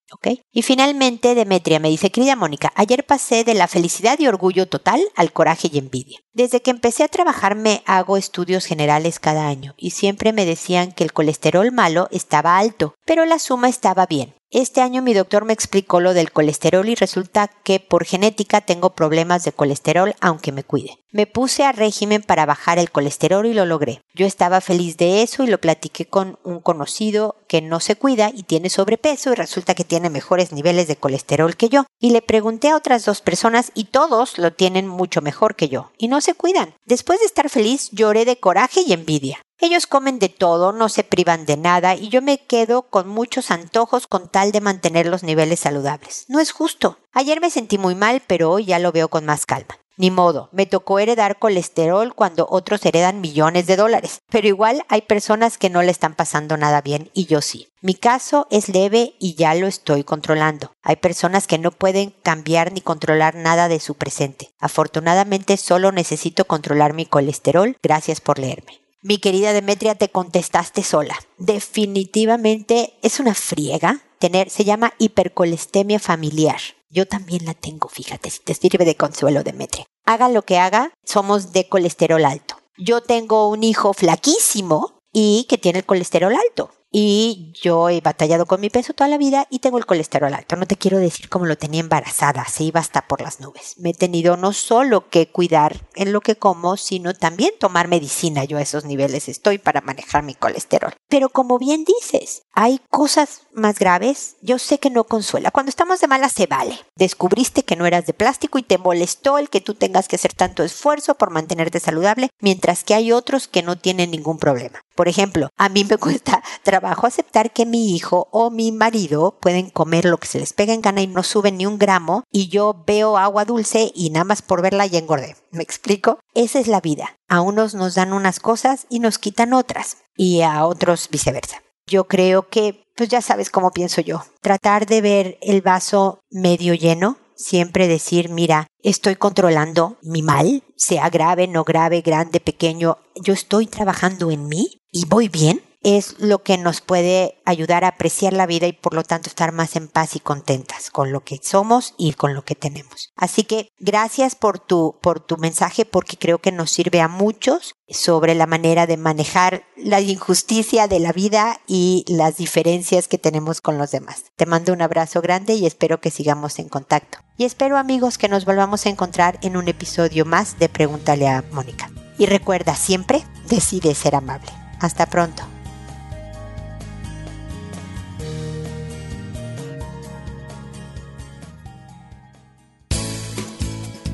Y 0.52 0.64
finalmente 0.64 1.36
Demetria 1.36 1.80
me 1.80 1.90
dice, 1.90 2.10
querida 2.10 2.36
Mónica, 2.36 2.74
ayer 2.76 3.06
pasé 3.12 3.44
de 3.44 3.54
la 3.54 3.68
felicidad 3.68 4.18
y 4.20 4.28
orgullo 4.28 4.70
total 4.70 5.02
al 5.18 5.34
coraje 5.34 5.70
y 5.70 5.78
envidia. 5.78 6.20
Desde 6.34 6.62
que 6.62 6.72
empecé 6.72 7.04
a 7.04 7.10
trabajar 7.10 7.56
me 7.56 7.84
hago 7.86 8.16
estudios 8.16 8.66
generales 8.66 9.20
cada 9.20 9.48
año 9.48 9.74
y 9.78 9.92
siempre 9.92 10.32
me 10.32 10.46
decían 10.46 10.94
que 10.94 11.04
el 11.04 11.12
colesterol 11.12 11.74
malo 11.74 12.08
estaba 12.10 12.58
alto, 12.58 12.96
pero 13.06 13.26
la 13.26 13.38
suma 13.38 13.68
estaba 13.68 14.06
bien. 14.06 14.34
Este 14.54 14.82
año 14.82 15.02
mi 15.02 15.14
doctor 15.14 15.46
me 15.46 15.54
explicó 15.54 16.02
lo 16.02 16.14
del 16.14 16.34
colesterol 16.34 16.88
y 16.90 16.96
resulta 16.96 17.48
que 17.48 17.80
por 17.80 18.04
genética 18.04 18.60
tengo 18.60 18.90
problemas 18.90 19.46
de 19.46 19.54
colesterol 19.54 20.14
aunque 20.20 20.52
me 20.52 20.66
cuide. 20.66 20.98
Me 21.14 21.26
puse 21.26 21.64
a 21.64 21.72
régimen 21.72 22.22
para 22.22 22.46
bajar 22.46 22.78
el 22.78 22.92
colesterol 22.92 23.46
y 23.46 23.54
lo 23.54 23.66
logré. 23.66 24.02
Yo 24.14 24.26
estaba 24.26 24.60
feliz 24.60 24.98
de 24.98 25.22
eso 25.24 25.44
y 25.44 25.48
lo 25.48 25.60
platiqué 25.60 26.06
con 26.06 26.38
un 26.44 26.60
conocido 26.60 27.38
que 27.48 27.62
no 27.62 27.80
se 27.80 27.96
cuida 27.96 28.30
y 28.34 28.44
tiene 28.44 28.70
sobrepeso 28.70 29.32
y 29.32 29.36
resulta 29.36 29.74
que 29.74 29.86
tiene 29.86 30.10
mejores 30.10 30.52
niveles 30.52 30.88
de 30.88 30.98
colesterol 30.98 31.56
que 31.56 31.70
yo. 31.70 31.86
Y 32.00 32.12
le 32.12 32.22
pregunté 32.22 32.70
a 32.70 32.76
otras 32.76 33.06
dos 33.06 33.22
personas 33.22 33.72
y 33.74 33.86
todos 33.86 34.38
lo 34.38 34.52
tienen 34.52 34.88
mucho 34.88 35.22
mejor 35.22 35.56
que 35.56 35.70
yo 35.70 35.92
y 35.98 36.10
se 36.22 36.34
cuidan. 36.34 36.74
Después 36.86 37.20
de 37.20 37.26
estar 37.26 37.50
feliz 37.50 37.90
lloré 37.92 38.26
de 38.26 38.38
coraje 38.38 38.82
y 38.86 38.94
envidia. 38.94 39.42
Ellos 39.60 39.86
comen 39.86 40.18
de 40.18 40.30
todo, 40.30 40.72
no 40.72 40.90
se 40.90 41.04
privan 41.04 41.46
de 41.46 41.56
nada 41.56 41.96
y 41.96 42.10
yo 42.10 42.22
me 42.22 42.40
quedo 42.40 42.84
con 42.84 43.08
muchos 43.08 43.52
antojos 43.52 44.08
con 44.08 44.28
tal 44.28 44.52
de 44.52 44.62
mantener 44.62 45.06
los 45.06 45.22
niveles 45.22 45.60
saludables. 45.60 46.26
No 46.30 46.40
es 46.40 46.52
justo. 46.52 46.98
Ayer 47.12 47.42
me 47.42 47.52
sentí 47.52 47.78
muy 47.78 47.94
mal, 47.94 48.24
pero 48.26 48.50
hoy 48.52 48.66
ya 48.66 48.80
lo 48.80 48.92
veo 48.92 49.10
con 49.10 49.26
más 49.26 49.46
calma. 49.46 49.78
Ni 49.98 50.10
modo, 50.10 50.50
me 50.52 50.66
tocó 50.66 51.00
heredar 51.00 51.38
colesterol 51.38 52.16
cuando 52.16 52.48
otros 52.50 52.86
heredan 52.86 53.22
millones 53.22 53.68
de 53.68 53.76
dólares. 53.76 54.20
Pero 54.30 54.48
igual 54.48 54.84
hay 54.88 55.02
personas 55.02 55.58
que 55.58 55.70
no 55.70 55.82
le 55.84 55.92
están 55.92 56.16
pasando 56.16 56.58
nada 56.58 56.82
bien 56.82 57.10
y 57.14 57.26
yo 57.26 57.42
sí. 57.42 57.68
Mi 57.82 57.96
caso 57.96 58.48
es 58.50 58.70
leve 58.70 59.16
y 59.20 59.36
ya 59.36 59.54
lo 59.54 59.68
estoy 59.68 60.04
controlando. 60.04 60.72
Hay 60.82 60.96
personas 60.96 61.46
que 61.46 61.58
no 61.58 61.72
pueden 61.72 62.12
cambiar 62.24 62.72
ni 62.72 62.82
controlar 62.82 63.36
nada 63.36 63.68
de 63.68 63.80
su 63.80 63.96
presente. 63.96 64.52
Afortunadamente 64.60 65.58
solo 65.58 65.92
necesito 65.92 66.46
controlar 66.46 66.94
mi 66.94 67.06
colesterol. 67.06 67.78
Gracias 67.84 68.22
por 68.22 68.40
leerme. 68.40 68.82
Mi 69.04 69.18
querida 69.18 69.52
Demetria, 69.52 69.96
te 69.96 70.10
contestaste 70.10 70.84
sola. 70.84 71.16
Definitivamente 71.38 72.94
es 73.02 73.20
una 73.20 73.34
friega 73.34 74.02
tener, 74.20 74.52
se 74.52 74.64
llama 74.64 74.94
hipercolestemia 75.00 76.00
familiar. 76.00 76.60
Yo 76.92 77.08
también 77.08 77.46
la 77.46 77.54
tengo, 77.54 77.88
fíjate, 77.88 78.30
si 78.30 78.42
te 78.42 78.54
sirve 78.54 78.84
de 78.84 78.96
consuelo, 78.96 79.44
Demetria. 79.44 79.86
Haga 80.06 80.28
lo 80.28 80.42
que 80.42 80.58
haga, 80.58 80.92
somos 81.06 81.54
de 81.54 81.70
colesterol 81.70 82.26
alto. 82.26 82.58
Yo 82.78 83.02
tengo 83.02 83.48
un 83.48 83.64
hijo 83.64 83.94
flaquísimo 83.94 85.00
y 85.14 85.46
que 85.48 85.58
tiene 85.58 85.80
el 85.80 85.86
colesterol 85.86 86.34
alto 86.36 86.72
y 86.92 87.54
yo 87.60 87.90
he 87.90 88.02
batallado 88.02 88.46
con 88.46 88.60
mi 88.60 88.70
peso 88.70 88.94
toda 88.94 89.08
la 89.08 89.18
vida 89.18 89.48
y 89.50 89.60
tengo 89.60 89.78
el 89.78 89.86
colesterol 89.86 90.34
alto. 90.34 90.58
No 90.58 90.66
te 90.66 90.76
quiero 90.76 90.98
decir 90.98 91.30
cómo 91.30 91.46
lo 91.46 91.58
tenía 91.58 91.80
embarazada, 91.80 92.46
se 92.46 92.64
iba 92.64 92.82
hasta 92.82 93.08
por 93.08 93.22
las 93.22 93.40
nubes. 93.40 93.76
Me 93.78 93.92
he 93.92 93.94
tenido 93.94 94.36
no 94.36 94.52
solo 94.52 95.10
que 95.10 95.30
cuidar 95.30 95.88
en 95.96 96.12
lo 96.12 96.20
que 96.20 96.36
como, 96.36 96.76
sino 96.76 97.14
también 97.14 97.54
tomar 97.60 97.88
medicina. 97.88 98.44
Yo 98.44 98.58
a 98.58 98.62
esos 98.62 98.84
niveles 98.84 99.30
estoy 99.30 99.58
para 99.58 99.80
manejar 99.82 100.24
mi 100.24 100.36
colesterol. 100.36 100.94
Pero 101.08 101.30
como 101.30 101.58
bien 101.58 101.86
dices, 101.86 102.44
hay 102.54 102.82
cosas 102.90 103.44
más 103.54 103.80
graves. 103.80 104.36
Yo 104.42 104.60
sé 104.60 104.80
que 104.80 104.90
no 104.90 105.06
consuela. 105.06 105.52
Cuando 105.52 105.70
estamos 105.70 106.02
de 106.02 106.08
mala 106.08 106.28
se 106.28 106.48
vale. 106.48 106.78
Descubriste 106.96 107.64
que 107.64 107.78
no 107.78 107.86
eras 107.86 108.06
de 108.06 108.14
plástico 108.14 108.60
y 108.60 108.64
te 108.64 108.78
molestó 108.78 109.38
el 109.38 109.50
que 109.50 109.62
tú 109.62 109.76
tengas 109.76 110.10
que 110.10 110.18
hacer 110.18 110.34
tanto 110.34 110.64
esfuerzo 110.64 111.16
por 111.16 111.32
mantenerte 111.32 111.80
saludable, 111.80 112.30
mientras 112.42 112.84
que 112.84 112.96
hay 112.96 113.14
otros 113.14 113.48
que 113.48 113.64
no 113.64 113.78
tienen 113.78 114.12
ningún 114.12 114.38
problema. 114.38 114.82
Por 114.96 115.08
ejemplo, 115.08 115.50
a 115.58 115.70
mí 115.70 115.86
me 115.86 115.98
cuesta 116.00 116.44
trabajo 116.64 117.08
aceptar 117.08 117.52
que 117.52 117.66
mi 117.66 117.96
hijo 117.96 118.28
o 118.32 118.50
mi 118.50 118.72
marido 118.72 119.38
pueden 119.40 119.70
comer 119.70 120.06
lo 120.06 120.18
que 120.18 120.28
se 120.28 120.40
les 120.40 120.54
pega 120.54 120.74
en 120.74 120.82
gana 120.82 121.02
y 121.02 121.08
no 121.08 121.24
suben 121.24 121.58
ni 121.58 121.66
un 121.66 121.78
gramo 121.78 122.24
y 122.32 122.50
yo 122.50 122.84
veo 122.86 123.18
agua 123.18 123.46
dulce 123.46 123.92
y 123.94 124.10
nada 124.10 124.26
más 124.26 124.42
por 124.42 124.62
verla 124.62 124.86
ya 124.86 125.00
engordé. 125.00 125.36
¿Me 125.52 125.64
explico? 125.64 126.20
Esa 126.34 126.60
es 126.60 126.68
la 126.68 126.82
vida. 126.82 127.18
A 127.28 127.42
unos 127.42 127.74
nos 127.74 127.96
dan 127.96 128.14
unas 128.14 128.40
cosas 128.40 128.88
y 128.90 129.00
nos 129.00 129.18
quitan 129.18 129.54
otras 129.54 129.98
y 130.16 130.42
a 130.42 130.66
otros 130.66 131.10
viceversa. 131.10 131.62
Yo 131.88 132.08
creo 132.08 132.48
que, 132.48 132.86
pues 132.96 133.10
ya 133.10 133.22
sabes 133.22 133.50
cómo 133.50 133.72
pienso 133.72 134.02
yo, 134.02 134.24
tratar 134.42 134.86
de 134.86 135.02
ver 135.02 135.38
el 135.42 135.62
vaso 135.62 136.22
medio 136.30 136.74
lleno 136.74 137.18
siempre 137.42 137.88
decir, 137.88 138.30
mira, 138.30 138.68
estoy 138.84 139.16
controlando 139.16 139.98
mi 140.02 140.22
mal, 140.22 140.64
sea 140.76 141.10
grave, 141.10 141.48
no 141.48 141.64
grave, 141.64 142.02
grande, 142.02 142.40
pequeño, 142.40 142.98
yo 143.16 143.34
estoy 143.34 143.68
trabajando 143.68 144.32
en 144.32 144.48
mí 144.48 144.82
y 144.92 145.06
voy 145.06 145.28
bien 145.28 145.62
es 145.84 146.20
lo 146.20 146.44
que 146.44 146.58
nos 146.58 146.82
puede 146.82 147.42
ayudar 147.46 147.84
a 147.84 147.90
apreciar 147.90 148.34
la 148.34 148.46
vida 148.46 148.68
y 148.68 148.74
por 148.74 148.94
lo 148.94 149.04
tanto 149.04 149.30
estar 149.30 149.52
más 149.52 149.76
en 149.76 149.88
paz 149.88 150.16
y 150.16 150.20
contentas 150.20 150.90
con 150.90 151.12
lo 151.12 151.24
que 151.24 151.40
somos 151.42 151.96
y 151.98 152.14
con 152.14 152.34
lo 152.34 152.44
que 152.44 152.56
tenemos. 152.56 153.12
Así 153.16 153.44
que 153.44 153.70
gracias 153.80 154.36
por 154.36 154.60
tu, 154.60 154.98
por 155.02 155.20
tu 155.20 155.38
mensaje 155.38 155.86
porque 155.86 156.18
creo 156.18 156.40
que 156.40 156.52
nos 156.52 156.72
sirve 156.72 157.02
a 157.02 157.08
muchos 157.08 157.76
sobre 157.90 158.36
la 158.36 158.46
manera 158.46 158.88
de 158.88 158.98
manejar 158.98 159.64
la 159.76 160.00
injusticia 160.00 160.88
de 160.88 161.00
la 161.00 161.12
vida 161.12 161.60
y 161.68 162.06
las 162.08 162.38
diferencias 162.38 163.08
que 163.08 163.18
tenemos 163.18 163.62
con 163.62 163.78
los 163.78 163.92
demás. 163.92 164.26
Te 164.36 164.46
mando 164.46 164.74
un 164.74 164.82
abrazo 164.82 165.22
grande 165.22 165.56
y 165.56 165.66
espero 165.66 166.00
que 166.00 166.12
sigamos 166.12 166.60
en 166.60 166.70
contacto. 166.70 167.18
Y 167.38 167.46
espero 167.46 167.78
amigos 167.78 168.18
que 168.18 168.30
nos 168.30 168.46
volvamos 168.46 168.86
a 168.86 168.90
encontrar 168.90 169.40
en 169.42 169.58
un 169.58 169.68
episodio 169.68 170.26
más 170.26 170.60
de 170.60 170.70
Pregúntale 170.70 171.28
a 171.28 171.44
Mónica. 171.52 171.90
Y 172.18 172.28
recuerda 172.28 172.76
siempre, 172.76 173.24
decide 173.50 173.96
ser 173.96 174.16
amable. 174.16 174.52
Hasta 174.80 175.08
pronto. 175.08 175.44